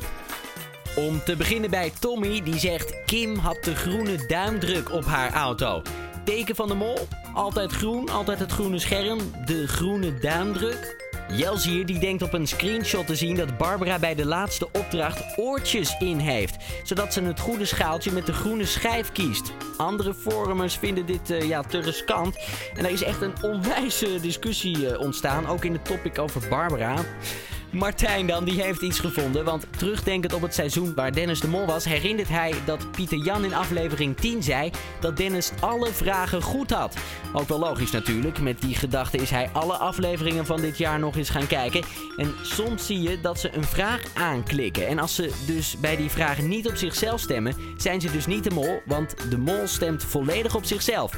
Om 0.95 1.23
te 1.23 1.35
beginnen 1.35 1.69
bij 1.69 1.91
Tommy, 1.99 2.41
die 2.43 2.59
zegt: 2.59 3.05
Kim 3.05 3.35
had 3.35 3.63
de 3.63 3.75
groene 3.75 4.25
duimdruk 4.27 4.91
op 4.91 5.05
haar 5.05 5.33
auto. 5.33 5.81
Teken 6.23 6.55
van 6.55 6.67
de 6.67 6.75
mol, 6.75 7.07
altijd 7.33 7.71
groen, 7.71 8.09
altijd 8.09 8.39
het 8.39 8.51
groene 8.51 8.79
scherm, 8.79 9.19
de 9.45 9.67
groene 9.67 10.19
duimdruk. 10.19 11.00
Jelzier 11.35 11.85
die 11.85 11.99
denkt 11.99 12.21
op 12.21 12.33
een 12.33 12.47
screenshot 12.47 13.07
te 13.07 13.15
zien 13.15 13.35
dat 13.35 13.57
Barbara 13.57 13.99
bij 13.99 14.15
de 14.15 14.25
laatste 14.25 14.67
opdracht 14.71 15.37
oortjes 15.37 15.95
in 15.99 16.17
heeft. 16.17 16.55
Zodat 16.83 17.13
ze 17.13 17.21
het 17.21 17.39
goede 17.39 17.65
schaaltje 17.65 18.11
met 18.11 18.25
de 18.25 18.33
groene 18.33 18.65
schijf 18.65 19.11
kiest. 19.11 19.51
Andere 19.77 20.13
forumers 20.13 20.77
vinden 20.77 21.05
dit 21.05 21.29
uh, 21.29 21.47
ja, 21.47 21.61
te 21.61 21.79
riskant. 21.79 22.37
En 22.75 22.85
er 22.85 22.91
is 22.91 23.03
echt 23.03 23.21
een 23.21 23.33
onwijze 23.41 24.19
discussie 24.21 24.77
uh, 24.77 24.99
ontstaan, 24.99 25.47
ook 25.47 25.65
in 25.65 25.73
de 25.73 25.81
topic 25.81 26.19
over 26.19 26.47
Barbara. 26.49 26.95
Martijn 27.71 28.27
dan, 28.27 28.43
die 28.43 28.61
heeft 28.61 28.81
iets 28.81 28.99
gevonden. 28.99 29.45
Want 29.45 29.65
terugdenkend 29.77 30.33
op 30.33 30.41
het 30.41 30.53
seizoen 30.53 30.93
waar 30.93 31.13
Dennis 31.13 31.39
de 31.39 31.47
Mol 31.47 31.65
was, 31.65 31.85
herinnert 31.85 32.29
hij 32.29 32.53
dat 32.65 32.91
Pieter 32.91 33.17
Jan 33.17 33.45
in 33.45 33.53
aflevering 33.53 34.17
10 34.17 34.43
zei 34.43 34.71
dat 34.99 35.17
Dennis 35.17 35.51
alle 35.59 35.91
vragen 35.91 36.41
goed 36.41 36.71
had. 36.71 36.97
Ook 37.33 37.47
wel 37.47 37.59
logisch 37.59 37.91
natuurlijk. 37.91 38.39
Met 38.39 38.61
die 38.61 38.75
gedachte 38.75 39.17
is 39.17 39.29
hij 39.29 39.49
alle 39.53 39.73
afleveringen 39.73 40.45
van 40.45 40.61
dit 40.61 40.77
jaar 40.77 40.99
nog 40.99 41.15
eens 41.15 41.29
gaan 41.29 41.47
kijken. 41.47 41.83
En 42.17 42.33
soms 42.41 42.85
zie 42.85 43.01
je 43.01 43.21
dat 43.21 43.39
ze 43.39 43.55
een 43.55 43.63
vraag 43.63 44.01
aanklikken. 44.13 44.87
En 44.87 44.99
als 44.99 45.15
ze 45.15 45.31
dus 45.45 45.77
bij 45.79 45.95
die 45.95 46.09
vraag 46.09 46.41
niet 46.41 46.67
op 46.67 46.75
zichzelf 46.75 47.19
stemmen, 47.19 47.55
zijn 47.77 48.01
ze 48.01 48.11
dus 48.11 48.25
niet 48.25 48.43
de 48.43 48.53
mol. 48.53 48.81
Want 48.85 49.15
de 49.29 49.37
mol 49.37 49.67
stemt 49.67 50.03
volledig 50.03 50.55
op 50.55 50.65
zichzelf. 50.65 51.13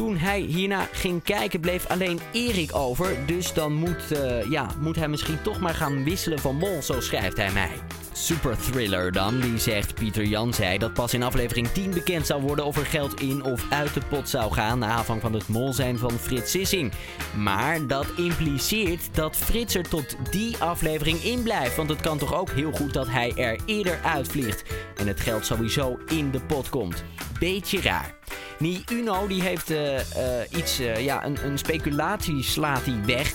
Toen 0.00 0.16
hij 0.16 0.40
hierna 0.40 0.88
ging 0.92 1.22
kijken, 1.22 1.60
bleef 1.60 1.86
alleen 1.86 2.20
Erik 2.32 2.74
over. 2.74 3.16
Dus 3.26 3.52
dan 3.52 3.72
moet, 3.74 4.12
uh, 4.12 4.50
ja, 4.50 4.66
moet 4.78 4.96
hij 4.96 5.08
misschien 5.08 5.42
toch 5.42 5.60
maar 5.60 5.74
gaan 5.74 6.04
wisselen 6.04 6.38
van 6.38 6.56
mol, 6.56 6.82
zo 6.82 7.00
schrijft 7.00 7.36
hij 7.36 7.52
mij. 7.52 7.70
Super 8.12 8.56
Thriller 8.56 9.12
dan, 9.12 9.40
die 9.40 9.58
zegt 9.58 9.94
Pieter 9.94 10.24
Jan 10.24 10.54
zei 10.54 10.78
dat 10.78 10.92
pas 10.92 11.14
in 11.14 11.22
aflevering 11.22 11.68
10 11.68 11.90
bekend 11.90 12.26
zou 12.26 12.42
worden 12.42 12.64
of 12.64 12.76
er 12.76 12.86
geld 12.86 13.20
in 13.20 13.44
of 13.44 13.66
uit 13.70 13.94
de 13.94 14.00
pot 14.08 14.28
zou 14.28 14.52
gaan 14.52 14.78
na 14.78 14.86
aanvang 14.86 15.20
van 15.20 15.32
het 15.32 15.48
mol 15.48 15.72
zijn 15.72 15.98
van 15.98 16.12
Frits 16.12 16.50
Sissing. 16.50 16.92
Maar 17.36 17.86
dat 17.86 18.06
impliceert 18.16 19.14
dat 19.14 19.36
Frits 19.36 19.74
er 19.74 19.88
tot 19.88 20.16
die 20.30 20.56
aflevering 20.56 21.22
in 21.22 21.42
blijft, 21.42 21.76
want 21.76 21.88
het 21.88 22.00
kan 22.00 22.18
toch 22.18 22.34
ook 22.34 22.50
heel 22.50 22.72
goed 22.72 22.94
dat 22.94 23.08
hij 23.08 23.32
er 23.36 23.58
eerder 23.66 24.00
uitvliegt 24.04 24.64
en 24.96 25.06
het 25.06 25.20
geld 25.20 25.46
sowieso 25.46 25.98
in 26.06 26.30
de 26.30 26.40
pot 26.40 26.68
komt. 26.68 27.04
Beetje 27.38 27.80
raar. 27.80 28.18
Nie 28.60 28.84
Uno 28.92 29.26
die 29.26 29.42
heeft 29.42 29.70
uh, 29.70 29.94
uh, 29.94 30.02
iets, 30.56 30.80
uh, 30.80 31.04
ja, 31.04 31.24
een, 31.24 31.36
een 31.44 31.58
speculatie 31.58 32.42
slaat 32.42 32.84
hij 32.84 33.00
weg. 33.04 33.34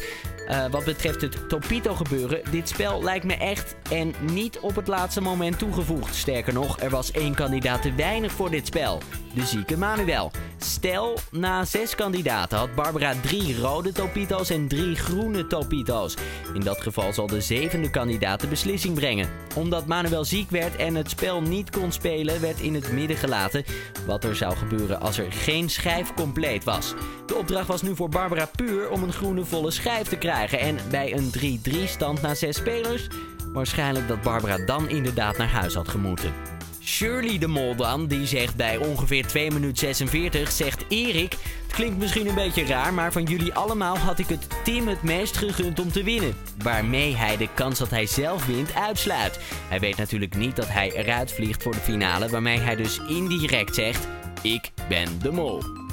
Uh, 0.50 0.66
wat 0.72 0.84
betreft 0.84 1.22
het 1.22 1.50
Topito 1.50 1.94
gebeuren, 1.94 2.42
dit 2.52 2.70
spel 2.70 3.04
lijkt 3.04 3.26
me 3.26 3.34
echt 3.34 3.76
en 3.92 4.14
niet 4.20 4.60
op 4.60 4.76
het 4.76 4.88
laatste 4.88 5.22
moment 5.22 5.60
toegevoegd. 5.60 6.16
Sterker 6.16 6.54
nog, 6.54 6.80
er 6.80 6.90
was 6.90 7.12
één 7.12 7.36
kandidaat 7.36 7.82
te 7.82 7.94
weinig 7.94 8.32
voor 8.32 8.50
dit 8.50 8.66
spel. 8.66 9.02
De 9.34 9.46
zieke 9.46 9.78
Manuel. 9.78 10.32
Stel, 10.58 11.18
na 11.32 11.66
zes 11.66 11.96
kandidaten 11.96 12.58
had 12.58 12.76
Barbara 12.76 13.14
drie 13.22 13.60
rode 13.60 13.92
Topito's 13.92 14.50
en 14.50 14.68
drie 14.68 14.96
groene 14.96 15.48
Topito's. 15.48 16.16
In 16.54 16.60
dat 16.62 16.82
geval 16.82 17.14
zal 17.14 17.28
de 17.28 17.42
zevende 17.42 17.90
kandidaat 17.90 18.40
de 18.40 18.48
beslissing 18.48 18.94
brengen. 18.94 19.30
Omdat 19.56 19.86
Manuel 19.86 20.26
ziek 20.26 20.50
werd 20.50 20.76
en 20.76 20.96
het 20.96 21.10
spel 21.10 21.42
niet 21.42 21.70
kon 21.70 21.92
spelen, 21.92 22.42
werd 22.42 22.60
in 22.60 22.74
het 22.74 22.92
midden 22.92 23.18
gelaten 23.18 23.64
wat 24.06 24.24
er 24.24 24.36
zou 24.36 24.56
gebeuren 24.56 25.00
als 25.02 25.18
er 25.18 25.32
geen 25.32 25.70
schijf 25.70 26.14
compleet 26.14 26.64
was. 26.64 26.94
De 27.26 27.36
opdracht 27.36 27.68
was 27.68 27.82
nu 27.82 27.96
voor 27.96 28.10
Barbara 28.10 28.50
puur 28.56 28.90
om 28.90 29.04
een 29.04 29.14
groene 29.14 29.46
volle 29.46 29.72
schijf 29.72 30.08
te 30.08 30.18
krijgen. 30.18 30.60
En 30.60 30.78
bij 30.90 31.14
een 31.14 31.60
3-3 31.70 31.84
stand 31.86 32.22
na 32.22 32.36
zes 32.36 32.56
spelers, 32.56 33.08
waarschijnlijk 33.54 34.08
dat 34.08 34.22
Barbara 34.22 34.58
dan 34.66 34.90
inderdaad 34.90 35.38
naar 35.38 35.50
huis 35.50 35.74
had 35.74 35.88
gemoeten. 35.88 36.34
Shirley 36.82 37.38
de 37.38 37.48
Mol 37.48 37.76
dan, 37.76 38.08
die 38.08 38.28
zegt 38.28 38.56
bij 38.56 38.78
ongeveer 38.78 39.28
2 39.28 39.52
minuten 39.52 39.78
46, 39.78 40.52
zegt 40.52 40.86
Erik... 40.88 41.36
Het 41.66 41.84
klinkt 41.84 42.00
misschien 42.00 42.28
een 42.28 42.36
beetje 42.36 42.66
raar, 42.66 42.94
maar 42.94 43.12
van 43.12 43.24
jullie 43.24 43.54
allemaal 43.54 43.98
had 43.98 44.20
ik 44.20 44.28
het 44.28 44.48
Tim 44.64 44.88
het 44.88 45.04
meest 45.04 45.38
gegund 45.38 45.80
om 45.80 45.92
te 45.92 46.04
winnen. 46.04 46.36
Waarmee 46.64 47.16
hij 47.16 47.38
de 47.38 47.48
kans 47.54 47.80
dat 47.80 47.90
hij 47.90 48.06
zelf 48.06 48.46
wint 48.46 48.74
uitsluit. 48.74 49.40
Hij 49.68 49.80
weet 49.80 49.98
natuurlijk 49.98 50.36
niet 50.36 50.56
dat 50.56 50.68
hij 50.68 50.92
eruit 50.92 51.32
vliegt 51.32 51.64
voor 51.64 51.72
de 51.72 51.80
finale, 51.80 52.30
waarmee 52.30 52.60
hij 52.60 52.76
dus 52.76 53.02
indirect 53.08 53.76
zegt... 53.76 54.08
Ik 54.42 54.72
ben 54.90 55.20
de 55.22 55.32
Mol. 55.32 55.85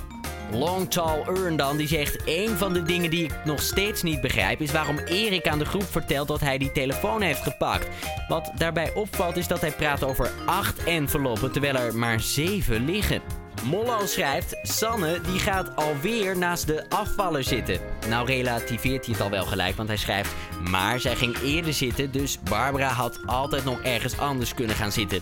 Long 0.51 0.91
Tall 0.91 1.23
Earn 1.27 1.57
dan, 1.57 1.77
die 1.77 1.89
zegt... 1.89 2.23
Een 2.25 2.49
van 2.49 2.73
de 2.73 2.83
dingen 2.83 3.11
die 3.11 3.25
ik 3.25 3.45
nog 3.45 3.61
steeds 3.61 4.03
niet 4.03 4.21
begrijp... 4.21 4.61
is 4.61 4.73
waarom 4.73 4.99
Erik 4.99 5.49
aan 5.49 5.59
de 5.59 5.65
groep 5.65 5.91
vertelt 5.91 6.29
dat 6.29 6.41
hij 6.41 6.59
die 6.59 6.73
telefoon 6.73 7.23
heeft 7.23 7.43
gepakt. 7.43 7.89
Wat 8.29 8.53
daarbij 8.57 8.95
opvalt 8.95 9.37
is 9.37 9.47
dat 9.47 9.61
hij 9.61 9.73
praat 9.73 10.05
over 10.05 10.31
acht 10.47 10.85
enveloppen... 10.85 11.53
terwijl 11.53 11.77
er 11.77 11.97
maar 11.97 12.21
zeven 12.21 12.85
liggen. 12.85 13.21
Mollo 13.65 14.07
schrijft... 14.07 14.57
Sanne 14.63 15.21
die 15.21 15.39
gaat 15.39 15.77
alweer 15.77 16.39
naast 16.39 16.67
de 16.67 16.85
afvaller 16.89 17.45
zitten. 17.45 17.81
Nou 18.09 18.27
relativeert 18.27 19.05
hij 19.05 19.15
het 19.15 19.23
al 19.23 19.31
wel 19.31 19.45
gelijk, 19.45 19.77
want 19.77 19.89
hij 19.89 19.99
schrijft... 19.99 20.35
Maar 20.71 21.01
zij 21.01 21.17
ging 21.17 21.39
eerder 21.39 21.73
zitten, 21.73 22.11
dus 22.11 22.39
Barbara 22.41 22.89
had 22.89 23.19
altijd 23.27 23.65
nog 23.65 23.81
ergens 23.81 24.19
anders 24.19 24.55
kunnen 24.55 24.77
gaan 24.77 24.93
zitten. 24.93 25.21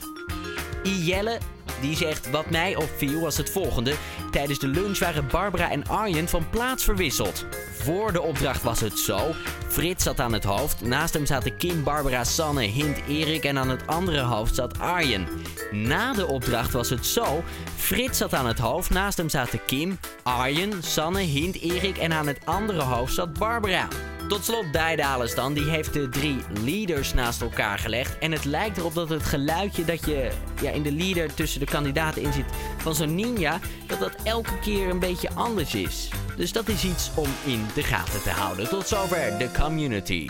Ielle 0.83 1.39
die 1.81 1.97
zegt: 1.97 2.31
Wat 2.31 2.51
mij 2.51 2.77
opviel 2.77 3.21
was 3.21 3.37
het 3.37 3.51
volgende. 3.51 3.95
Tijdens 4.31 4.59
de 4.59 4.67
lunch 4.67 4.99
waren 4.99 5.27
Barbara 5.27 5.71
en 5.71 5.89
Arjen 5.89 6.29
van 6.29 6.49
plaats 6.51 6.85
verwisseld. 6.85 7.47
Voor 7.73 8.13
de 8.13 8.23
opdracht 8.23 8.63
was 8.63 8.81
het 8.81 8.99
zo: 8.99 9.35
Frits 9.69 10.05
zat 10.05 10.21
aan 10.21 10.33
het 10.33 10.45
hoofd. 10.45 10.81
Naast 10.81 11.15
hem 11.15 11.27
zaten 11.27 11.57
Kim, 11.57 11.83
Barbara, 11.83 12.25
Sanne, 12.25 12.63
Hint, 12.63 12.99
Erik. 13.09 13.45
En 13.45 13.59
aan 13.59 13.71
het 13.71 13.87
andere 13.87 14.21
hoofd 14.21 14.55
zat 14.55 14.79
Arjen. 14.79 15.29
Na 15.71 16.13
de 16.13 16.27
opdracht 16.27 16.73
was 16.73 16.91
het 16.91 17.07
zo: 17.07 17.45
Frits 17.77 18.19
zat 18.19 18.35
aan 18.35 18.47
het 18.47 18.59
hoofd. 18.59 18.91
Naast 18.91 19.17
hem 19.17 19.29
zaten 19.29 19.65
Kim, 19.67 19.99
Arjen, 20.23 20.83
Sanne, 20.83 21.21
Hint, 21.21 21.61
Erik. 21.61 21.99
En 21.99 22.13
aan 22.13 22.27
het 22.27 22.41
andere 22.45 22.83
hoofd 22.83 23.15
zat 23.15 23.39
Barbara. 23.39 23.89
Tot 24.31 24.45
slot 24.45 24.73
Daedalus 24.73 25.35
dan, 25.35 25.53
die 25.53 25.71
heeft 25.71 25.93
de 25.93 26.09
drie 26.09 26.37
leaders 26.65 27.15
naast 27.15 27.41
elkaar 27.41 27.79
gelegd. 27.79 28.19
En 28.19 28.33
het 28.33 28.45
lijkt 28.45 28.77
erop 28.77 28.95
dat 28.95 29.09
het 29.09 29.23
geluidje 29.23 29.85
dat 29.85 30.07
je 30.07 30.31
ja, 30.63 30.71
in 30.71 30.83
de 30.83 30.93
leader 30.93 31.35
tussen 31.35 31.61
de 31.61 31.67
kandidaten 31.67 32.23
in 32.23 32.33
zit 32.33 32.45
van 32.77 32.95
zo'n 32.95 33.15
ninja, 33.15 33.61
dat 33.87 33.99
dat 33.99 34.15
elke 34.25 34.59
keer 34.59 34.89
een 34.89 34.99
beetje 34.99 35.31
anders 35.35 35.75
is. 35.75 36.09
Dus 36.37 36.53
dat 36.53 36.69
is 36.69 36.85
iets 36.85 37.11
om 37.15 37.29
in 37.45 37.67
de 37.75 37.83
gaten 37.83 38.23
te 38.23 38.31
houden. 38.31 38.69
Tot 38.69 38.89
zover 38.89 39.39
de 39.39 39.51
community. 39.59 40.27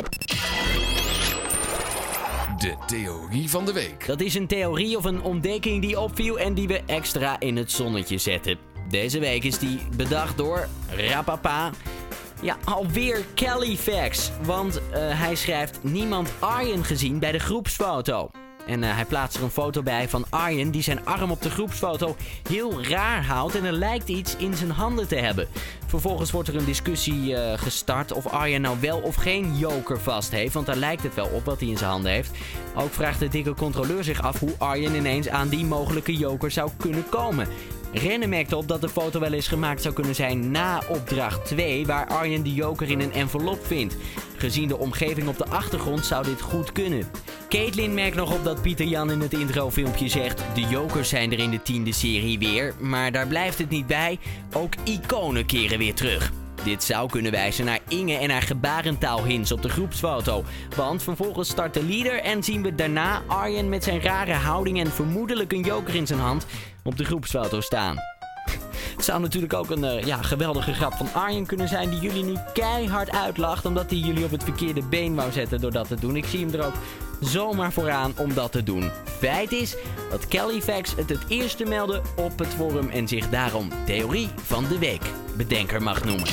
De 2.59 2.75
theorie 2.87 3.51
van 3.51 3.65
de 3.65 3.73
week. 3.73 4.07
Dat 4.07 4.21
is 4.21 4.35
een 4.35 4.47
theorie 4.47 4.97
of 4.97 5.05
een 5.05 5.23
ontdekking 5.23 5.83
die 5.83 6.01
opviel 6.01 6.39
en 6.39 6.55
die 6.55 6.69
we 6.69 6.83
extra 6.87 7.41
in 7.41 7.57
het 7.57 7.73
zonnetje 7.73 8.19
zetten. 8.19 8.59
Deze 8.89 9.19
week 9.19 9.45
is 9.45 9.59
die 9.59 9.79
bedacht 9.97 10.37
door 10.37 10.69
Rapapa. 10.97 11.71
Ja, 12.43 12.57
alweer 12.65 13.25
Kelly 13.35 13.77
Facts. 13.77 14.31
Want 14.43 14.77
uh, 14.77 14.83
hij 14.97 15.35
schrijft 15.35 15.79
niemand 15.83 16.33
Arjen 16.39 16.85
gezien 16.85 17.19
bij 17.19 17.33
de 17.33 17.39
groepsfoto. 17.39 18.31
En 18.67 18.83
uh, 18.83 18.95
hij 18.95 19.05
plaatst 19.05 19.37
er 19.37 19.43
een 19.43 19.51
foto 19.51 19.83
bij 19.83 20.09
van 20.09 20.25
Arjen 20.31 20.71
die 20.71 20.83
zijn 20.83 21.07
arm 21.07 21.31
op 21.31 21.43
de 21.43 21.51
groepsfoto 21.51 22.17
heel 22.49 22.85
raar 22.85 23.25
houdt 23.25 23.55
en 23.55 23.65
er 23.65 23.73
lijkt 23.73 24.09
iets 24.09 24.37
in 24.37 24.55
zijn 24.55 24.71
handen 24.71 25.09
te 25.09 25.17
hebben. 25.17 25.49
Vervolgens 25.87 26.31
wordt 26.31 26.49
er 26.49 26.57
een 26.57 26.65
discussie 26.65 27.31
uh, 27.31 27.53
gestart 27.57 28.13
of 28.13 28.27
Arjen 28.27 28.61
nou 28.61 28.77
wel 28.81 28.99
of 28.99 29.15
geen 29.15 29.57
joker 29.59 30.01
vast 30.01 30.31
heeft, 30.31 30.55
want 30.55 30.67
daar 30.67 30.77
lijkt 30.77 31.03
het 31.03 31.15
wel 31.15 31.29
op 31.29 31.45
wat 31.45 31.61
hij 31.61 31.69
in 31.69 31.79
zijn 31.79 31.91
handen 31.91 32.13
heeft. 32.13 32.31
Ook 32.75 32.93
vraagt 32.93 33.19
de 33.19 33.29
dikke 33.29 33.55
controleur 33.55 34.05
zich 34.05 34.23
af 34.23 34.39
hoe 34.39 34.55
Arjen 34.59 34.95
ineens 34.95 35.29
aan 35.29 35.49
die 35.49 35.65
mogelijke 35.65 36.17
joker 36.17 36.51
zou 36.51 36.71
kunnen 36.77 37.09
komen. 37.09 37.49
Rennen 37.93 38.29
merkte 38.29 38.57
op 38.57 38.69
dat 38.69 38.81
de 38.81 38.89
foto 38.89 39.21
wel 39.21 39.33
eens 39.33 39.49
gemaakt 39.49 39.83
zou 39.83 39.95
kunnen 39.95 40.15
zijn 40.15 40.51
na 40.51 40.83
opdracht 40.89 41.45
2, 41.45 41.87
waar 41.87 42.07
Arjen 42.07 42.43
de 42.43 42.55
joker 42.55 42.91
in 42.91 43.01
een 43.01 43.13
envelop 43.13 43.67
vindt. 43.67 43.97
Gezien 44.37 44.69
de 44.69 44.79
omgeving 44.79 45.29
op 45.29 45.39
de 45.39 45.49
achtergrond 45.49 46.05
zou 46.05 46.25
dit 46.25 46.41
goed 46.41 46.73
kunnen. 46.73 47.11
Caitlin 47.49 47.95
merkt 47.95 48.17
nog 48.17 48.35
op 48.35 48.45
dat 48.45 48.63
Pieter 48.63 48.87
Jan 48.87 49.11
in 49.11 49.21
het 49.21 49.33
introfilmpje 49.33 50.09
zegt: 50.09 50.43
De 50.55 50.61
jokers 50.61 51.09
zijn 51.09 51.33
er 51.33 51.39
in 51.39 51.51
de 51.51 51.63
tiende 51.63 51.93
serie 51.93 52.39
weer, 52.39 52.75
maar 52.79 53.13
daar 53.13 53.27
blijft 53.27 53.59
het 53.59 53.71
niet 53.71 53.87
bij. 53.87 54.19
Ook 54.53 54.75
iconen 54.85 55.47
keren 55.47 55.79
weer 55.79 55.95
terug. 55.95 56.33
Dit 56.65 56.85
zou 56.85 57.11
kunnen 57.11 57.33
wijzen 57.33 57.65
naar 57.65 57.79
Inge 57.89 58.17
en 58.17 58.31
haar 58.31 58.43
gebarentaalhints 58.43 59.53
op 59.53 59.63
de 59.63 59.69
groepsfoto. 59.69 60.45
Want 60.77 61.03
vervolgens 61.03 61.49
start 61.49 61.75
de 61.75 61.85
leader 61.85 62.21
en 62.21 62.43
zien 62.43 62.63
we 62.63 62.75
daarna 62.75 63.23
Arjen 63.27 63.69
met 63.69 63.85
zijn 63.85 64.01
rare 64.01 64.33
houding 64.33 64.81
en 64.81 64.93
vermoedelijk 64.93 65.53
een 65.53 65.63
joker 65.63 65.95
in 65.95 66.07
zijn 66.07 66.19
hand 66.19 66.47
op 66.91 66.97
de 66.97 67.05
groepsfoto 67.05 67.61
staan. 67.61 67.97
Het 68.97 69.05
zou 69.05 69.21
natuurlijk 69.21 69.53
ook 69.53 69.71
een 69.71 69.85
uh, 69.85 70.03
ja, 70.03 70.23
geweldige 70.23 70.73
grap 70.73 70.93
van 70.93 71.09
Arjen 71.13 71.47
kunnen 71.47 71.69
zijn 71.69 71.91
die 71.91 72.01
jullie 72.01 72.25
nu 72.25 72.37
keihard 72.53 73.11
uitlacht 73.11 73.65
omdat 73.65 73.91
hij 73.91 73.99
jullie 73.99 74.25
op 74.25 74.31
het 74.31 74.45
verkeerde 74.45 74.83
been 74.83 75.15
wou 75.15 75.33
zetten 75.33 75.61
door 75.61 75.71
dat 75.71 75.89
te 75.89 76.01
doen. 76.01 76.17
Ik 76.17 76.25
zie 76.25 76.45
hem 76.45 76.55
er 76.55 76.67
ook 76.67 76.75
zomaar 77.21 77.73
vooraan 77.73 78.13
om 78.19 78.35
dat 78.35 78.53
te 78.53 78.63
doen. 78.63 78.91
Feit 79.19 79.53
is 79.53 79.77
dat 80.11 80.29
Kelly 80.29 80.61
Fax 80.63 80.95
het 80.97 81.09
het 81.09 81.25
eerste 81.29 81.65
meldde 81.65 82.01
op 82.17 82.39
het 82.39 82.55
forum 82.55 82.89
en 82.89 83.09
zich 83.09 83.29
daarom 83.29 83.69
theorie 83.85 84.29
van 84.43 84.65
de 84.69 84.79
week 84.79 85.03
bedenker 85.37 85.83
mag 85.83 86.05
noemen. 86.05 86.29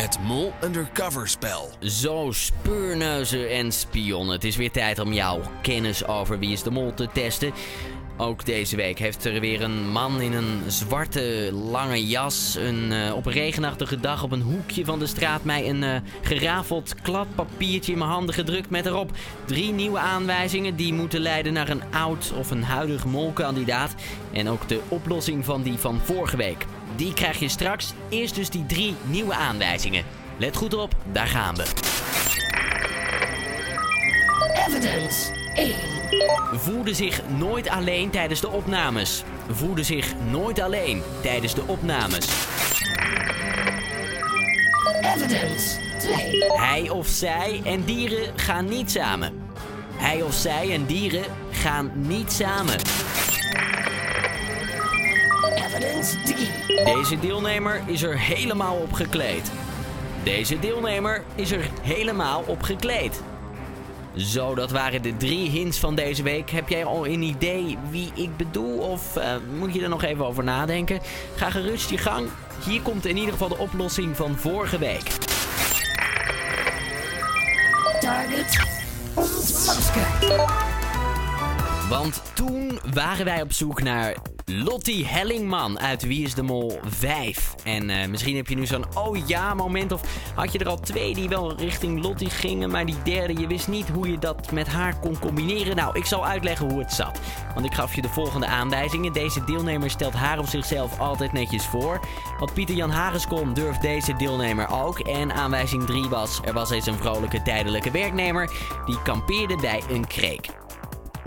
Het 0.00 0.18
Mol 0.22 0.52
Undercover 0.64 1.28
spel. 1.28 1.70
Zo, 1.80 2.32
speurneuzen 2.32 3.50
en 3.50 3.72
spionnen. 3.72 4.34
Het 4.34 4.44
is 4.44 4.56
weer 4.56 4.70
tijd 4.70 4.98
om 4.98 5.12
jouw 5.12 5.40
kennis 5.62 6.06
over 6.06 6.38
Wie 6.38 6.52
is 6.52 6.62
de 6.62 6.70
Mol 6.70 6.94
te 6.94 7.08
testen. 7.12 7.52
Ook 8.20 8.44
deze 8.44 8.76
week 8.76 8.98
heeft 8.98 9.24
er 9.24 9.40
weer 9.40 9.62
een 9.62 9.90
man 9.90 10.20
in 10.20 10.32
een 10.32 10.62
zwarte 10.66 11.50
lange 11.52 12.06
jas 12.06 12.56
een, 12.58 12.92
uh, 12.92 13.14
op 13.14 13.26
regenachtige 13.26 14.00
dag 14.00 14.22
op 14.22 14.32
een 14.32 14.40
hoekje 14.40 14.84
van 14.84 14.98
de 14.98 15.06
straat 15.06 15.44
mij 15.44 15.68
een 15.68 15.82
uh, 15.82 15.96
gerafeld 16.22 16.94
kladpapiertje 17.02 17.92
in 17.92 17.98
mijn 17.98 18.10
handen 18.10 18.34
gedrukt 18.34 18.70
met 18.70 18.86
erop 18.86 19.10
drie 19.44 19.72
nieuwe 19.72 19.98
aanwijzingen 19.98 20.76
die 20.76 20.92
moeten 20.92 21.20
leiden 21.20 21.52
naar 21.52 21.68
een 21.68 21.82
oud 21.90 22.32
of 22.38 22.50
een 22.50 22.62
huidig 22.62 23.04
molkandidaat 23.04 23.94
en 24.32 24.48
ook 24.48 24.68
de 24.68 24.80
oplossing 24.88 25.44
van 25.44 25.62
die 25.62 25.78
van 25.78 26.00
vorige 26.04 26.36
week. 26.36 26.66
Die 26.96 27.12
krijg 27.12 27.38
je 27.38 27.48
straks. 27.48 27.92
Eerst 28.08 28.34
dus 28.34 28.50
die 28.50 28.66
drie 28.66 28.94
nieuwe 29.02 29.34
aanwijzingen. 29.34 30.04
Let 30.36 30.56
goed 30.56 30.74
op, 30.74 30.94
daar 31.12 31.26
gaan 31.26 31.54
we. 31.54 31.64
Evidence 34.66 35.39
1. 35.54 35.74
Voelde 36.52 36.94
zich 36.94 37.20
nooit 37.38 37.68
alleen 37.68 38.10
tijdens 38.10 38.40
de 38.40 38.48
opnames. 38.48 39.24
Voelde 39.50 39.82
zich 39.82 40.14
nooit 40.30 40.60
alleen 40.60 41.02
tijdens 41.22 41.54
de 41.54 41.62
opnames. 41.66 42.28
Evidence 45.16 45.78
2. 45.98 46.44
Hij 46.46 46.90
of 46.90 47.06
zij 47.06 47.60
en 47.64 47.84
dieren 47.84 48.38
gaan 48.38 48.68
niet 48.68 48.90
samen. 48.90 49.32
Hij 49.94 50.22
of 50.22 50.34
zij 50.34 50.72
en 50.72 50.86
dieren 50.86 51.24
gaan 51.50 51.90
niet 51.94 52.32
samen. 52.32 52.76
Evidence 55.54 56.16
3. 56.22 56.84
Deze 56.84 57.18
deelnemer 57.18 57.82
is 57.86 58.02
er 58.02 58.18
helemaal 58.18 58.76
op 58.76 58.92
gekleed. 58.92 59.50
Deze 60.22 60.58
deelnemer 60.58 61.24
is 61.34 61.52
er 61.52 61.70
helemaal 61.82 62.44
op 62.46 62.62
gekleed. 62.62 63.22
Zo, 64.16 64.54
dat 64.54 64.70
waren 64.70 65.02
de 65.02 65.16
drie 65.16 65.50
hints 65.50 65.78
van 65.78 65.94
deze 65.94 66.22
week. 66.22 66.50
Heb 66.50 66.68
jij 66.68 66.84
al 66.84 67.06
een 67.06 67.22
idee 67.22 67.78
wie 67.90 68.10
ik 68.14 68.36
bedoel? 68.36 68.78
Of 68.78 69.16
eh, 69.16 69.34
moet 69.58 69.74
je 69.74 69.82
er 69.82 69.88
nog 69.88 70.02
even 70.02 70.26
over 70.26 70.44
nadenken? 70.44 71.00
Ga 71.36 71.50
gerust 71.50 71.90
je 71.90 71.98
gang. 71.98 72.28
Hier 72.64 72.80
komt 72.80 73.06
in 73.06 73.16
ieder 73.16 73.32
geval 73.32 73.48
de 73.48 73.58
oplossing 73.58 74.16
van 74.16 74.36
vorige 74.36 74.78
week. 74.78 75.02
Target 78.00 78.78
ontmaskerd. 79.14 80.48
Want 81.88 82.22
toen 82.34 82.78
waren 82.94 83.24
wij 83.24 83.42
op 83.42 83.52
zoek 83.52 83.82
naar 83.82 84.16
Lottie 84.52 85.06
Hellingman 85.06 85.80
uit 85.80 86.02
Wie 86.02 86.24
is 86.24 86.34
de 86.34 86.42
Mol 86.42 86.80
5. 86.84 87.54
En 87.64 87.90
eh, 87.90 88.08
misschien 88.08 88.36
heb 88.36 88.48
je 88.48 88.54
nu 88.54 88.66
zo'n 88.66 88.84
oh 88.94 89.26
ja 89.26 89.54
moment 89.54 89.92
of 89.92 90.02
had 90.34 90.52
je 90.52 90.58
er 90.58 90.68
al 90.68 90.80
twee 90.80 91.14
die 91.14 91.28
wel 91.28 91.56
richting 91.56 92.02
Lottie 92.02 92.30
gingen, 92.30 92.70
maar 92.70 92.86
die 92.86 93.02
derde 93.04 93.40
je 93.40 93.46
wist 93.46 93.68
niet 93.68 93.88
hoe 93.88 94.10
je 94.10 94.18
dat 94.18 94.52
met 94.52 94.68
haar 94.68 94.98
kon 94.98 95.18
combineren. 95.18 95.76
Nou, 95.76 95.98
ik 95.98 96.04
zal 96.04 96.26
uitleggen 96.26 96.70
hoe 96.70 96.78
het 96.78 96.92
zat. 96.92 97.20
Want 97.54 97.66
ik 97.66 97.74
gaf 97.74 97.94
je 97.94 98.02
de 98.02 98.08
volgende 98.08 98.46
aanwijzingen. 98.46 99.12
Deze 99.12 99.44
deelnemer 99.44 99.90
stelt 99.90 100.14
haar 100.14 100.38
of 100.38 100.48
zichzelf 100.48 100.98
altijd 100.98 101.32
netjes 101.32 101.66
voor. 101.66 102.00
Wat 102.38 102.54
Pieter 102.54 102.74
Jan 102.74 102.90
Hagens 102.90 103.26
kon, 103.26 103.54
durft 103.54 103.82
deze 103.82 104.16
deelnemer 104.16 104.68
ook. 104.68 104.98
En 104.98 105.32
aanwijzing 105.32 105.86
3 105.86 106.08
was, 106.08 106.40
er 106.44 106.52
was 106.52 106.70
eens 106.70 106.86
een 106.86 106.98
vrolijke 106.98 107.42
tijdelijke 107.42 107.90
werknemer 107.90 108.50
die 108.86 109.02
kampeerde 109.02 109.56
bij 109.56 109.82
een 109.88 110.06
kreek. 110.06 110.48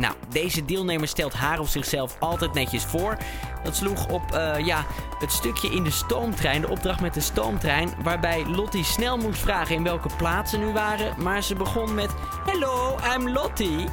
Nou, 0.04 0.16
deze 0.30 0.66
deelnemer 0.66 1.08
stelt 1.08 1.34
haar 1.34 1.60
of 1.60 1.70
zichzelf 1.70 2.16
altijd 2.20 2.54
netjes 2.54 2.84
voor. 2.84 3.18
Dat 3.64 3.76
sloeg 3.76 4.08
op 4.08 4.32
eh, 4.32 4.66
ja, 4.66 4.86
het 5.20 5.32
stukje 5.32 5.70
in 5.70 5.84
de 5.84 5.92
stoomtrein, 5.92 6.62
de 6.62 6.70
opdracht 6.70 7.02
met 7.02 7.14
de 7.14 7.20
stoomtrein, 7.20 7.94
waarbij 8.02 8.46
Lottie 8.46 8.84
snel 8.84 9.18
moest 9.18 9.40
vragen 9.40 9.76
in 9.76 9.84
welke 9.84 10.10
plaats 10.18 10.52
ze 10.52 10.58
nu 10.58 10.72
waren. 10.72 11.14
Maar 11.22 11.44
ze 11.44 11.56
begon 11.56 11.94
met: 11.94 12.10
Hello, 12.46 12.98
I'm 13.16 13.30
Lottie. 13.30 13.86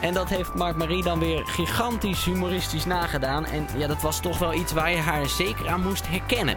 En 0.00 0.14
dat 0.14 0.28
heeft 0.28 0.54
Mark 0.54 0.76
Marie 0.76 1.02
dan 1.02 1.18
weer 1.18 1.42
gigantisch 1.46 2.24
humoristisch 2.24 2.84
nagedaan. 2.84 3.46
En 3.46 3.66
ja, 3.76 3.86
dat 3.86 4.02
was 4.02 4.20
toch 4.20 4.38
wel 4.38 4.54
iets 4.54 4.72
waar 4.72 4.90
je 4.90 4.96
haar 4.96 5.28
zeker 5.28 5.68
aan 5.68 5.82
moest 5.82 6.08
herkennen. 6.08 6.56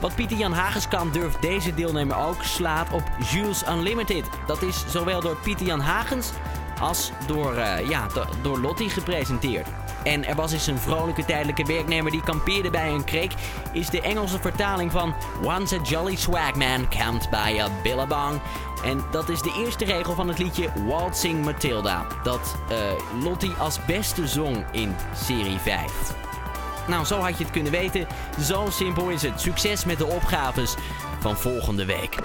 Wat 0.00 0.14
Pieter 0.14 0.36
Jan 0.36 0.52
Hagens 0.52 0.88
kan, 0.88 1.10
durft 1.10 1.42
deze 1.42 1.74
deelnemer 1.74 2.16
ook, 2.16 2.42
slaat 2.42 2.92
op 2.92 3.02
Jules 3.30 3.62
Unlimited. 3.68 4.24
Dat 4.46 4.62
is 4.62 4.84
zowel 4.88 5.20
door 5.20 5.36
Pieter 5.36 5.66
Jan 5.66 5.80
Hagens 5.80 6.30
als 6.80 7.10
door, 7.26 7.54
eh, 7.54 7.88
ja, 7.88 8.06
do- 8.14 8.26
door 8.42 8.58
Lottie 8.58 8.90
gepresenteerd. 8.90 9.66
En 10.04 10.26
er 10.26 10.34
was 10.34 10.52
eens 10.52 10.66
een 10.66 10.78
vrolijke 10.78 11.24
tijdelijke 11.24 11.64
werknemer 11.64 12.10
die 12.10 12.22
kampeerde 12.22 12.70
bij 12.70 12.90
een 12.90 13.04
kreek, 13.04 13.32
is 13.72 13.90
de 13.90 14.00
Engelse 14.00 14.38
vertaling 14.38 14.92
van 14.92 15.14
Once 15.42 15.76
a 15.78 15.82
jolly 15.82 16.16
swagman 16.16 16.88
camped 16.88 17.30
by 17.30 17.56
a 17.60 17.68
billabong. 17.82 18.40
En 18.84 19.04
dat 19.10 19.28
is 19.28 19.42
de 19.42 19.62
eerste 19.64 19.84
regel 19.84 20.14
van 20.14 20.28
het 20.28 20.38
liedje 20.38 20.68
Waltzing 20.86 21.44
Matilda, 21.44 22.06
dat 22.22 22.56
eh, 22.68 22.76
Lottie 23.22 23.52
als 23.58 23.84
beste 23.86 24.26
zong 24.26 24.64
in 24.72 24.96
serie 25.24 25.58
5. 25.58 25.92
Nou, 26.86 27.04
zo 27.04 27.18
had 27.20 27.38
je 27.38 27.44
het 27.44 27.52
kunnen 27.52 27.72
weten. 27.72 28.06
Zo 28.40 28.66
simpel 28.70 29.08
is 29.08 29.22
het. 29.22 29.40
Succes 29.40 29.84
met 29.84 29.98
de 29.98 30.06
opgaves 30.06 30.74
van 31.20 31.36
volgende 31.36 31.84
week. 31.84 32.16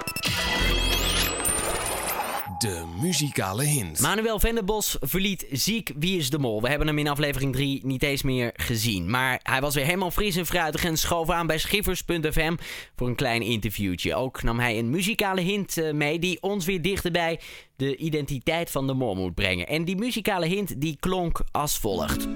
De 2.64 2.84
muzikale 3.00 3.64
hint. 3.64 4.00
Manuel 4.00 4.40
Venderbos 4.40 4.96
verliet 5.00 5.46
ziek 5.50 5.92
Wie 5.98 6.18
is 6.18 6.30
de 6.30 6.38
Mol. 6.38 6.62
We 6.62 6.68
hebben 6.68 6.86
hem 6.86 6.98
in 6.98 7.08
aflevering 7.08 7.52
3 7.52 7.80
niet 7.86 8.02
eens 8.02 8.22
meer 8.22 8.50
gezien. 8.54 9.10
Maar 9.10 9.40
hij 9.42 9.60
was 9.60 9.74
weer 9.74 9.84
helemaal 9.84 10.10
fris 10.10 10.36
en 10.36 10.46
fruitig 10.46 10.84
en 10.84 10.96
schoof 10.96 11.30
aan 11.30 11.46
bij 11.46 11.58
Schiffers.fm 11.58 12.56
voor 12.96 13.08
een 13.08 13.14
klein 13.14 13.42
interviewtje. 13.42 14.14
Ook 14.14 14.42
nam 14.42 14.58
hij 14.58 14.78
een 14.78 14.90
muzikale 14.90 15.40
hint 15.40 15.76
eh, 15.76 15.92
mee 15.92 16.18
die 16.18 16.42
ons 16.42 16.64
weer 16.64 16.82
dichter 16.82 17.10
bij 17.10 17.40
de 17.76 17.96
identiteit 17.96 18.70
van 18.70 18.86
de 18.86 18.94
mol 18.94 19.14
moet 19.14 19.34
brengen. 19.34 19.66
En 19.66 19.84
die 19.84 19.96
muzikale 19.96 20.46
hint 20.46 20.80
die 20.80 20.96
klonk 21.00 21.42
als 21.50 21.78
volgt. 21.78 22.28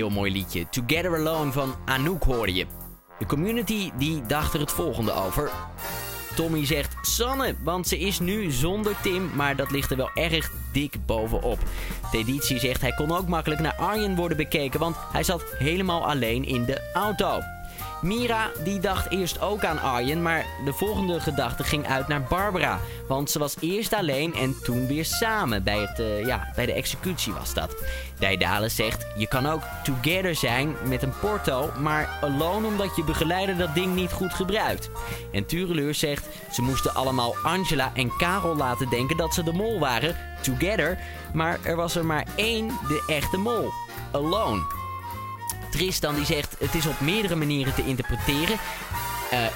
Heel 0.00 0.10
mooi 0.10 0.32
liedje. 0.32 0.68
Together 0.70 1.14
Alone 1.14 1.52
van 1.52 1.74
Anouk 1.84 2.22
hoorde 2.22 2.54
je. 2.54 2.66
De 3.18 3.26
community 3.26 3.90
die 3.98 4.22
dacht 4.26 4.54
er 4.54 4.60
het 4.60 4.72
volgende 4.72 5.12
over. 5.12 5.50
Tommy 6.34 6.66
zegt 6.66 6.96
Sanne, 7.02 7.54
want 7.64 7.88
ze 7.88 7.98
is 7.98 8.18
nu 8.18 8.50
zonder 8.50 9.00
Tim, 9.02 9.30
maar 9.34 9.56
dat 9.56 9.70
ligt 9.70 9.90
er 9.90 9.96
wel 9.96 10.10
erg 10.14 10.52
dik 10.72 11.06
bovenop. 11.06 11.58
De 12.10 12.18
editie 12.18 12.58
zegt 12.58 12.80
hij 12.80 12.92
kon 12.92 13.16
ook 13.16 13.28
makkelijk 13.28 13.60
naar 13.60 13.74
Arjen 13.74 14.16
worden 14.16 14.36
bekeken, 14.36 14.80
want 14.80 14.96
hij 15.12 15.22
zat 15.22 15.44
helemaal 15.58 16.06
alleen 16.06 16.44
in 16.44 16.64
de 16.64 16.90
auto. 16.92 17.40
Mira 18.02 18.50
die 18.64 18.80
dacht 18.80 19.10
eerst 19.10 19.40
ook 19.40 19.64
aan 19.64 19.80
Arjen, 19.80 20.22
maar 20.22 20.46
de 20.64 20.72
volgende 20.72 21.20
gedachte 21.20 21.64
ging 21.64 21.86
uit 21.86 22.08
naar 22.08 22.22
Barbara. 22.22 22.80
Want 23.08 23.30
ze 23.30 23.38
was 23.38 23.56
eerst 23.60 23.92
alleen 23.92 24.34
en 24.34 24.56
toen 24.62 24.86
weer 24.86 25.04
samen. 25.04 25.62
Bij, 25.62 25.80
het, 25.80 25.98
eh, 25.98 26.26
ja, 26.26 26.52
bij 26.54 26.66
de 26.66 26.72
executie 26.72 27.32
was 27.32 27.54
dat. 27.54 27.76
Daidale 28.18 28.68
zegt, 28.68 29.06
je 29.16 29.28
kan 29.28 29.46
ook 29.46 29.62
together 29.82 30.34
zijn 30.34 30.74
met 30.84 31.02
een 31.02 31.18
porto, 31.20 31.70
maar 31.78 32.18
alone 32.20 32.66
omdat 32.66 32.96
je 32.96 33.04
begeleider 33.04 33.56
dat 33.56 33.74
ding 33.74 33.94
niet 33.94 34.12
goed 34.12 34.34
gebruikt. 34.34 34.90
En 35.32 35.46
Tureleur 35.46 35.94
zegt, 35.94 36.26
ze 36.52 36.62
moesten 36.62 36.94
allemaal 36.94 37.34
Angela 37.42 37.90
en 37.94 38.16
Karel 38.16 38.56
laten 38.56 38.88
denken 38.88 39.16
dat 39.16 39.34
ze 39.34 39.42
de 39.42 39.52
mol 39.52 39.78
waren, 39.78 40.16
together. 40.40 40.98
Maar 41.34 41.58
er 41.62 41.76
was 41.76 41.96
er 41.96 42.04
maar 42.04 42.26
één, 42.36 42.66
de 42.66 43.04
echte 43.06 43.36
mol, 43.36 43.70
alone. 44.12 44.79
Tristan 45.70 46.14
die 46.14 46.24
zegt 46.24 46.56
het 46.58 46.74
is 46.74 46.86
op 46.86 47.00
meerdere 47.00 47.36
manieren 47.36 47.74
te 47.74 47.86
interpreteren. 47.86 48.56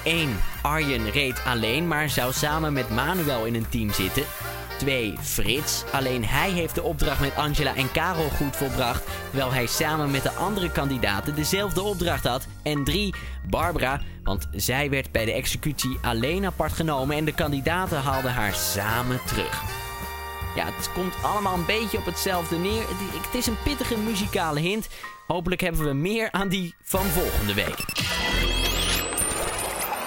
Eén, 0.03 0.37
Arjen 0.61 1.11
reed 1.11 1.41
alleen, 1.45 1.87
maar 1.87 2.09
zou 2.09 2.33
samen 2.33 2.73
met 2.73 2.89
Manuel 2.89 3.45
in 3.45 3.55
een 3.55 3.69
team 3.69 3.93
zitten. 3.93 4.23
2. 4.77 5.13
Frits. 5.21 5.83
Alleen 5.91 6.25
hij 6.25 6.51
heeft 6.51 6.75
de 6.75 6.83
opdracht 6.83 7.19
met 7.19 7.35
Angela 7.35 7.75
en 7.75 7.91
Karel 7.91 8.29
goed 8.29 8.55
volbracht, 8.55 9.03
terwijl 9.29 9.53
hij 9.53 9.65
samen 9.65 10.11
met 10.11 10.23
de 10.23 10.31
andere 10.31 10.71
kandidaten 10.71 11.35
dezelfde 11.35 11.81
opdracht 11.81 12.27
had. 12.27 12.47
En 12.63 12.83
3. 12.83 13.13
Barbara, 13.49 14.01
want 14.23 14.47
zij 14.51 14.89
werd 14.89 15.11
bij 15.11 15.25
de 15.25 15.33
executie 15.33 15.97
alleen 16.01 16.45
apart 16.45 16.73
genomen 16.73 17.17
en 17.17 17.25
de 17.25 17.33
kandidaten 17.33 18.01
haalden 18.01 18.33
haar 18.33 18.53
samen 18.53 19.19
terug. 19.25 19.84
Ja, 20.55 20.65
het 20.65 20.91
komt 20.93 21.15
allemaal 21.23 21.53
een 21.53 21.65
beetje 21.65 21.97
op 21.97 22.05
hetzelfde 22.05 22.57
neer. 22.57 22.83
Het, 23.23 23.35
is 23.35 23.47
een 23.47 23.57
pittige 23.63 23.97
muzikale 23.97 24.59
hint. 24.59 24.89
Hopelijk 25.27 25.61
hebben 25.61 25.85
we 25.85 25.93
meer 25.93 26.31
aan 26.31 26.47
die 26.47 26.75
van 26.83 27.01
volgende 27.01 27.53
week. 27.53 27.77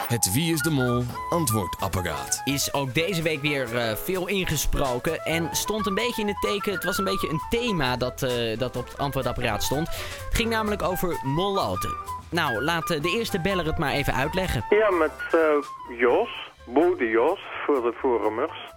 Het 0.09 0.33
Wie 0.33 0.53
is 0.53 0.63
de 0.63 0.71
Mol 0.71 1.05
antwoordapparaat. 1.31 2.41
Is 2.45 2.73
ook 2.73 2.95
deze 2.95 3.23
week 3.23 3.41
weer 3.41 3.77
eh, 3.77 3.95
veel 3.97 4.29
ingesproken 4.29 5.25
en 5.25 5.49
stond 5.53 5.87
een 5.87 5.95
beetje 5.95 6.23
in 6.23 6.29
het 6.29 6.41
teken. 6.41 6.73
Het 6.73 6.85
was 6.85 6.99
een 6.99 7.05
beetje 7.05 7.29
een 7.29 7.43
thema 7.51 7.97
dat, 7.97 8.23
eh, 8.23 8.59
dat 8.59 8.77
op 8.77 8.85
het 8.85 8.99
antwoordapparaat 8.99 9.63
stond. 9.63 9.89
Het 9.89 10.35
ging 10.35 10.49
namelijk 10.49 10.83
over 10.83 11.21
molloten. 11.23 12.17
Nou, 12.31 12.63
laat 12.63 12.91
eh, 12.91 13.03
de 13.03 13.11
eerste 13.11 13.41
beller 13.41 13.67
het 13.67 13.79
maar 13.79 13.93
even 13.93 14.15
uitleggen. 14.15 14.65
Ja, 14.71 14.91
met 14.91 15.13
eh, 15.33 15.99
Jos, 15.99 16.51
Bode 16.67 17.09
Jos, 17.09 17.41
voor 17.67 17.83
de 17.83 17.93
forumers. 17.93 18.68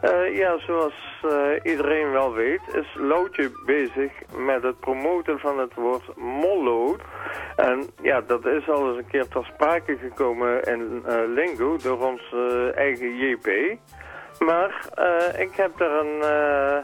Eh, 0.00 0.36
ja, 0.36 0.58
zoals 0.58 0.94
eh, 1.22 1.72
iedereen 1.72 2.10
wel 2.10 2.32
weet, 2.32 2.60
is 2.72 2.94
Loutje 2.94 3.50
bezig 3.66 4.12
met 4.36 4.62
het 4.62 4.80
promoten 4.80 5.38
van 5.38 5.58
het 5.58 5.74
woord 5.74 6.16
molloot. 6.16 7.00
En 7.56 7.90
ja, 8.02 8.20
dat 8.20 8.46
is 8.46 8.68
al 8.68 8.88
eens 8.88 8.98
een 8.98 9.10
keer 9.10 9.28
ter 9.28 9.44
sprake 9.44 9.96
gekomen 9.96 10.62
in 10.62 11.02
eh, 11.06 11.14
Lingo 11.26 11.76
door 11.76 12.06
ons 12.06 12.34
eigen 12.74 13.16
JP. 13.16 13.78
Maar 14.38 14.88
ik 15.38 15.50
heb 15.52 15.78
daar 15.78 16.00
een 16.00 16.22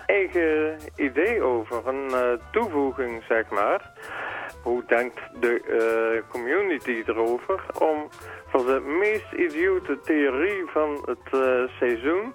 eigen 0.06 0.78
idee 0.96 1.42
over, 1.42 1.86
een 1.86 2.40
toevoeging 2.52 3.22
zeg 3.28 3.48
maar. 3.50 3.92
Hoe 4.62 4.82
denkt 4.86 5.20
de 5.40 6.22
community 6.28 7.02
erover 7.06 7.60
om 7.78 8.08
voor 8.46 8.66
de 8.66 8.80
meest 8.80 9.32
idiote 9.32 10.00
theorie 10.00 10.64
van 10.66 10.98
het 11.04 11.40
seizoen 11.78 12.32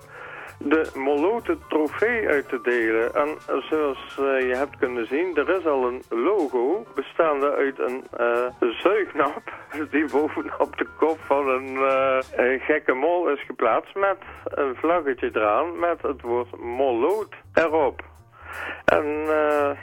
de 0.63 0.91
Molote 0.95 1.57
trofee 1.69 2.27
uit 2.27 2.49
te 2.49 2.59
delen. 2.61 3.15
En 3.15 3.37
zoals 3.69 4.17
eh, 4.17 4.47
je 4.47 4.55
hebt 4.55 4.77
kunnen 4.77 5.07
zien, 5.07 5.35
er 5.35 5.49
is 5.49 5.65
al 5.65 5.87
een 5.87 6.01
logo 6.09 6.85
bestaande 6.95 7.55
uit 7.55 7.79
een 7.79 8.03
eh, 8.17 8.69
zuignap 8.69 9.41
die 9.91 10.05
bovenop 10.11 10.77
de 10.77 10.87
kop 10.97 11.19
van 11.19 11.47
een, 11.47 11.75
eh, 11.75 12.19
een 12.31 12.59
gekke 12.59 12.93
mol 12.93 13.29
is 13.29 13.45
geplaatst 13.45 13.95
met 13.95 14.17
een 14.43 14.75
vlaggetje 14.75 15.29
eraan 15.33 15.79
met 15.79 16.01
het 16.01 16.21
woord 16.21 16.57
Moloot 16.57 17.35
erop. 17.53 18.09
En 18.85 19.05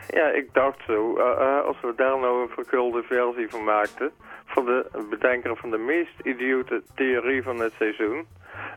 ja, 0.08 0.28
ik 0.28 0.48
dacht 0.52 0.78
zo, 0.86 1.18
als 1.66 1.80
we 1.80 1.92
daar 1.96 2.18
nou 2.18 2.42
een 2.42 2.48
vergulde 2.48 3.02
versie 3.02 3.50
van 3.50 3.64
maakten, 3.64 4.12
voor 4.46 4.64
de 4.64 5.06
bedenker 5.10 5.56
van 5.56 5.70
de 5.70 5.78
meest 5.78 6.20
idiote 6.22 6.82
theorie 6.94 7.42
van 7.42 7.58
het 7.58 7.72
seizoen, 7.78 8.26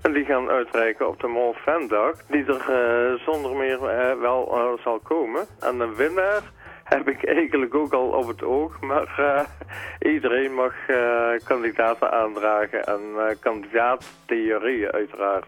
En 0.02 0.14
die 0.14 0.26
gaan 0.26 0.50
uitreiken 0.50 1.08
op 1.08 1.20
de 1.20 1.28
Mol 1.28 1.54
Fandag, 1.54 2.16
die 2.28 2.46
er 2.46 2.70
eh, 2.70 3.20
zonder 3.26 3.56
meer 3.56 3.86
eh, 3.88 4.20
wel 4.20 4.58
eh, 4.58 4.84
zal 4.84 5.00
komen. 5.00 5.46
En 5.60 5.78
de 5.78 5.94
winnaar 5.96 6.42
heb 6.84 7.08
ik 7.08 7.26
eigenlijk 7.26 7.76
ook 7.76 7.94
al 7.94 8.08
op 8.08 8.28
het 8.28 8.44
oog, 8.44 8.80
maar 8.82 9.14
eh, 9.18 10.12
iedereen 10.14 10.54
mag 10.54 10.74
eh, 10.88 11.30
kandidaten 11.44 12.12
aandragen 12.12 12.84
en 12.84 13.02
eh 13.18 13.36
kandidaattheorieën 13.40 14.92
uiteraard. 14.92 15.46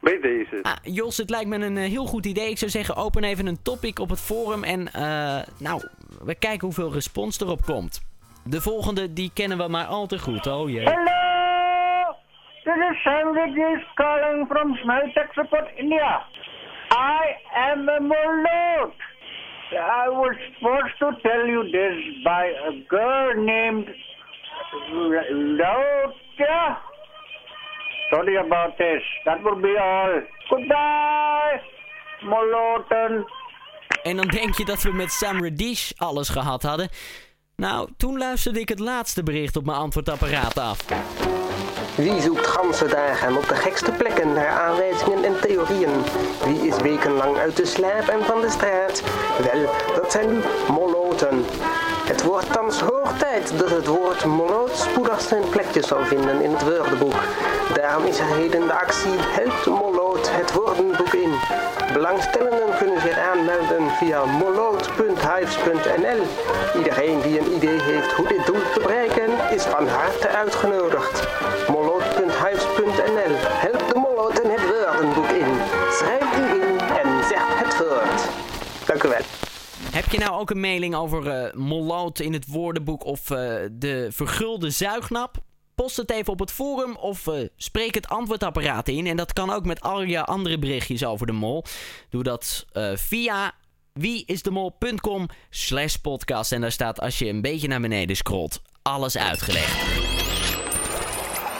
Bij 0.00 0.20
deze. 0.20 0.58
Ah, 0.62 0.72
Jos, 0.82 1.16
het 1.16 1.30
lijkt 1.30 1.48
me 1.48 1.56
een 1.56 1.76
heel 1.76 2.06
goed 2.06 2.26
idee. 2.26 2.50
Ik 2.50 2.58
zou 2.58 2.70
zeggen, 2.70 2.96
open 2.96 3.24
even 3.24 3.46
een 3.46 3.62
topic 3.62 3.98
op 3.98 4.10
het 4.10 4.20
forum 4.20 4.64
en 4.64 4.92
eh, 4.92 5.38
nou, 5.58 5.82
we 6.24 6.34
kijken 6.34 6.60
hoeveel 6.66 6.92
respons 6.92 7.40
erop 7.40 7.60
komt. 7.64 8.00
De 8.44 8.60
volgende, 8.60 9.12
die 9.12 9.30
kennen 9.34 9.58
we 9.58 9.68
maar 9.68 9.86
al 9.86 10.06
te 10.06 10.18
goed. 10.18 10.46
Oh 10.46 10.70
jee. 10.70 10.84
This 12.66 12.74
is 12.74 12.96
Sam 13.04 13.26
Vigis 13.32 13.82
calling 13.96 14.44
from 14.48 14.74
Support, 15.36 15.66
India. 15.78 16.24
I 16.90 17.24
am 17.54 17.88
a 17.88 18.00
Moloch. 18.00 18.96
I 19.70 20.08
was 20.08 20.34
forced 20.60 20.98
to 20.98 21.12
tell 21.22 21.46
you 21.46 21.62
this 21.70 21.96
by 22.24 22.46
a 22.68 22.72
girl 22.88 23.34
named 23.36 23.86
Lota. 25.60 26.78
Sorry 28.10 28.36
about 28.36 28.76
this. 28.78 29.02
That 29.26 29.44
will 29.44 29.62
be 29.62 29.76
all. 29.78 30.22
Goodbye, 30.50 31.60
Moloten. 32.24 33.24
En 34.02 34.16
dan 34.16 34.26
denk 34.26 34.54
je 34.54 34.64
dat 34.64 34.82
we 34.82 34.92
met 34.92 35.12
Sam 35.12 35.42
Radish 35.42 35.92
alles 35.96 36.28
gehad 36.28 36.62
hadden. 36.62 36.88
Nou, 37.56 37.88
toen 37.96 38.18
luisterde 38.18 38.60
ik 38.60 38.68
het 38.68 38.80
laatste 38.80 39.22
bericht 39.22 39.56
op 39.56 39.64
mijn 39.64 39.78
antwoordapparaat 39.78 40.58
af. 40.58 40.84
Wie 41.96 42.20
zoekt 42.20 42.46
ganse 42.46 42.86
dagen 42.86 43.36
op 43.36 43.48
de 43.48 43.54
gekste 43.54 43.92
plekken 43.92 44.32
naar 44.32 44.48
aanwijzingen 44.48 45.24
en 45.24 45.40
theorieën? 45.40 46.04
Wie 46.44 46.66
is 46.66 46.76
wekenlang 46.76 47.36
uit 47.36 47.56
de 47.56 47.66
slaap 47.66 48.08
en 48.08 48.24
van 48.24 48.40
de 48.40 48.50
straat? 48.50 49.02
Wel, 49.52 49.70
dat 49.94 50.12
zijn 50.12 50.30
nu 50.30 50.40
moloten. 50.68 51.44
Het 52.06 52.22
wordt 52.22 52.52
thans 52.52 52.80
hoog 52.80 53.18
tijd 53.18 53.58
dat 53.58 53.70
het 53.70 53.86
woord 53.86 54.24
moloot 54.24 54.76
spoedig 54.76 55.20
zijn 55.20 55.48
plekje 55.48 55.82
zal 55.82 56.04
vinden 56.04 56.42
in 56.42 56.52
het 56.52 56.62
woordenboek. 56.62 57.22
Daarom 57.74 58.04
is 58.04 58.18
er 58.18 58.26
heden 58.26 58.66
de 58.66 58.72
actie 58.72 59.16
Help 59.18 59.80
moloot 59.80 60.30
het 60.30 60.52
woordenboek 60.52 61.14
in. 61.14 61.32
Belangstellenden 61.92 62.76
kunnen 62.78 63.00
zich 63.00 63.18
aanmelden 63.18 63.90
via 63.90 64.24
moloot.hives.nl. 64.24 66.26
Iedereen 66.76 67.20
die 67.20 67.40
een 67.40 67.54
idee 67.54 67.82
heeft 67.82 68.12
hoe 68.12 68.28
dit 68.28 68.46
doel 68.46 68.62
te 68.74 68.80
bereiken 68.80 69.30
is 69.50 69.62
van 69.62 69.88
harte 69.88 70.28
uitgenodigd. 70.28 71.28
Help 72.46 73.88
de 73.88 73.98
moloten 73.98 74.50
het 74.50 74.60
woordenboek 74.60 75.28
in. 75.28 75.58
Schrijf 75.90 76.38
u 76.38 76.62
in 76.62 76.78
en 76.78 77.24
zeg 77.28 77.64
het 77.64 77.78
woord. 77.78 78.28
Dank 78.86 79.02
u 79.02 79.08
wel. 79.08 79.20
Heb 79.90 80.04
je 80.04 80.18
nou 80.18 80.40
ook 80.40 80.50
een 80.50 80.60
mailing 80.60 80.94
over 80.94 81.50
molloot 81.54 82.18
in 82.18 82.32
het 82.32 82.46
woordenboek 82.46 83.04
of 83.04 83.30
eh, 83.30 83.54
de 83.72 84.08
vergulde 84.10 84.70
zuignap? 84.70 85.36
Post 85.74 85.96
het 85.96 86.10
even 86.10 86.32
op 86.32 86.38
het 86.38 86.52
forum 86.52 86.96
of 86.96 87.26
eh, 87.26 87.48
spreek 87.56 87.94
het 87.94 88.08
antwoordapparaat 88.08 88.88
in. 88.88 89.06
En 89.06 89.16
dat 89.16 89.32
kan 89.32 89.50
ook 89.50 89.64
met 89.64 89.80
al 89.80 90.02
je 90.02 90.24
andere 90.24 90.58
berichtjes 90.58 91.04
over 91.04 91.26
de 91.26 91.32
mol. 91.32 91.64
Doe 92.10 92.22
dat 92.22 92.66
via 92.94 93.52
wieisdemol.com 93.92 95.26
slash 95.50 95.94
podcast. 95.94 96.52
En 96.52 96.60
daar 96.60 96.72
staat 96.72 97.00
als 97.00 97.18
je 97.18 97.28
een 97.28 97.42
beetje 97.42 97.68
naar 97.68 97.80
beneden 97.80 98.16
scrolt 98.16 98.62
alles 98.82 99.16
uitgelegd. 99.18 100.15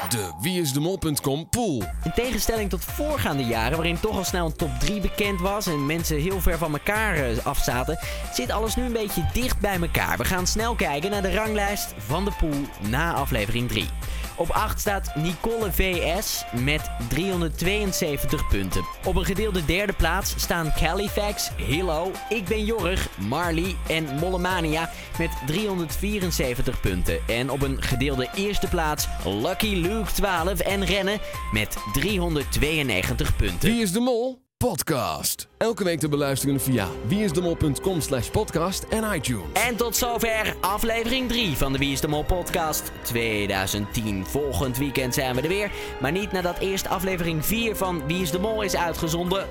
De 0.08 0.32
wieisdemol.com 0.40 1.48
pool. 1.48 1.82
In 2.04 2.12
tegenstelling 2.14 2.70
tot 2.70 2.84
voorgaande 2.84 3.44
jaren, 3.44 3.76
waarin 3.76 4.00
toch 4.00 4.16
al 4.16 4.24
snel 4.24 4.46
een 4.46 4.56
top 4.56 4.70
3 4.78 5.00
bekend 5.00 5.40
was 5.40 5.66
en 5.66 5.86
mensen 5.86 6.20
heel 6.20 6.40
ver 6.40 6.58
van 6.58 6.72
elkaar 6.72 7.14
eh, 7.14 7.46
afzaten, 7.46 7.98
zit 8.32 8.50
alles 8.50 8.76
nu 8.76 8.84
een 8.84 8.92
beetje 8.92 9.26
dicht 9.32 9.60
bij 9.60 9.80
elkaar. 9.80 10.18
We 10.18 10.24
gaan 10.24 10.46
snel 10.46 10.74
kijken 10.74 11.10
naar 11.10 11.22
de 11.22 11.34
ranglijst 11.34 11.94
van 11.98 12.24
de 12.24 12.32
pool 12.38 12.88
na 12.90 13.12
aflevering 13.12 13.68
3. 13.68 13.88
Op 14.36 14.50
8 14.50 14.80
staat 14.80 15.14
Nicole 15.14 15.72
VS 15.72 16.44
met 16.64 16.90
372 17.08 18.48
punten. 18.48 18.84
Op 19.04 19.16
een 19.16 19.24
gedeelde 19.24 19.64
derde 19.64 19.92
plaats 19.92 20.34
staan 20.36 20.72
Califax, 20.72 21.50
Hillo, 21.56 22.10
Ik 22.28 22.44
Ben 22.44 22.64
Jorg, 22.64 23.08
Marley 23.18 23.76
en 23.88 24.04
Mollemania 24.20 24.90
met 25.18 25.30
374 25.46 26.80
punten. 26.80 27.18
En 27.26 27.50
op 27.50 27.62
een 27.62 27.82
gedeelde 27.82 28.28
eerste 28.34 28.68
plaats 28.68 29.08
Lucky 29.24 29.74
Luke 29.74 30.12
12 30.12 30.60
en 30.60 30.84
Rennen 30.84 31.18
met 31.52 31.76
392 31.92 33.36
punten. 33.36 33.70
Wie 33.70 33.82
is 33.82 33.92
de 33.92 34.00
Mol? 34.00 34.45
Podcast. 34.64 35.48
Elke 35.58 35.84
week 35.84 35.98
te 35.98 36.08
beluisteren 36.08 36.60
via 36.60 36.88
wieisdemol.com 37.06 38.00
slash 38.00 38.30
podcast 38.30 38.84
en 38.84 39.12
iTunes. 39.12 39.46
En 39.52 39.76
tot 39.76 39.96
zover 39.96 40.56
aflevering 40.60 41.28
3 41.28 41.56
van 41.56 41.72
de 41.72 41.78
Wie 41.78 41.92
is 41.92 42.00
de 42.00 42.08
Mol 42.08 42.24
podcast 42.24 42.92
2010. 43.02 44.26
Volgend 44.26 44.78
weekend 44.78 45.14
zijn 45.14 45.34
we 45.34 45.42
er 45.42 45.48
weer. 45.48 45.70
Maar 46.00 46.12
niet 46.12 46.32
nadat 46.32 46.58
eerst 46.58 46.88
aflevering 46.88 47.44
4 47.44 47.76
van 47.76 48.06
Wie 48.06 48.22
is 48.22 48.30
de 48.30 48.38
Mol 48.38 48.62
is 48.62 48.76
uitgezonden. 48.76 49.46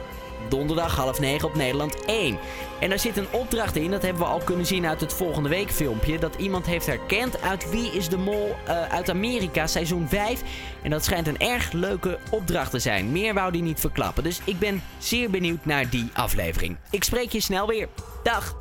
Donderdag 0.49 0.95
half 0.95 1.19
9 1.19 1.47
op 1.47 1.55
Nederland 1.55 2.05
1. 2.05 2.37
En 2.79 2.89
daar 2.89 2.99
zit 2.99 3.17
een 3.17 3.31
opdracht 3.31 3.75
in, 3.75 3.91
dat 3.91 4.01
hebben 4.01 4.21
we 4.21 4.27
al 4.27 4.41
kunnen 4.43 4.65
zien 4.65 4.85
uit 4.85 5.01
het 5.01 5.13
volgende 5.13 5.49
week 5.49 5.71
filmpje. 5.71 6.19
Dat 6.19 6.35
iemand 6.35 6.65
heeft 6.65 6.85
herkend 6.85 7.41
uit 7.41 7.69
Wie 7.69 7.91
is 7.91 8.09
de 8.09 8.17
Mol 8.17 8.55
eh, 8.65 8.81
uit 8.87 9.09
Amerika, 9.09 9.67
seizoen 9.67 10.07
5. 10.07 10.41
En 10.81 10.89
dat 10.89 11.03
schijnt 11.03 11.27
een 11.27 11.39
erg 11.39 11.71
leuke 11.71 12.19
opdracht 12.31 12.71
te 12.71 12.79
zijn. 12.79 13.11
Meer 13.11 13.33
wou 13.33 13.51
die 13.51 13.61
niet 13.61 13.79
verklappen. 13.79 14.23
Dus 14.23 14.41
ik 14.43 14.59
ben 14.59 14.83
zeer 14.97 15.29
benieuwd 15.29 15.65
naar 15.65 15.89
die 15.89 16.09
aflevering. 16.13 16.77
Ik 16.89 17.03
spreek 17.03 17.31
je 17.31 17.39
snel 17.39 17.67
weer. 17.67 17.87
Dag! 18.23 18.55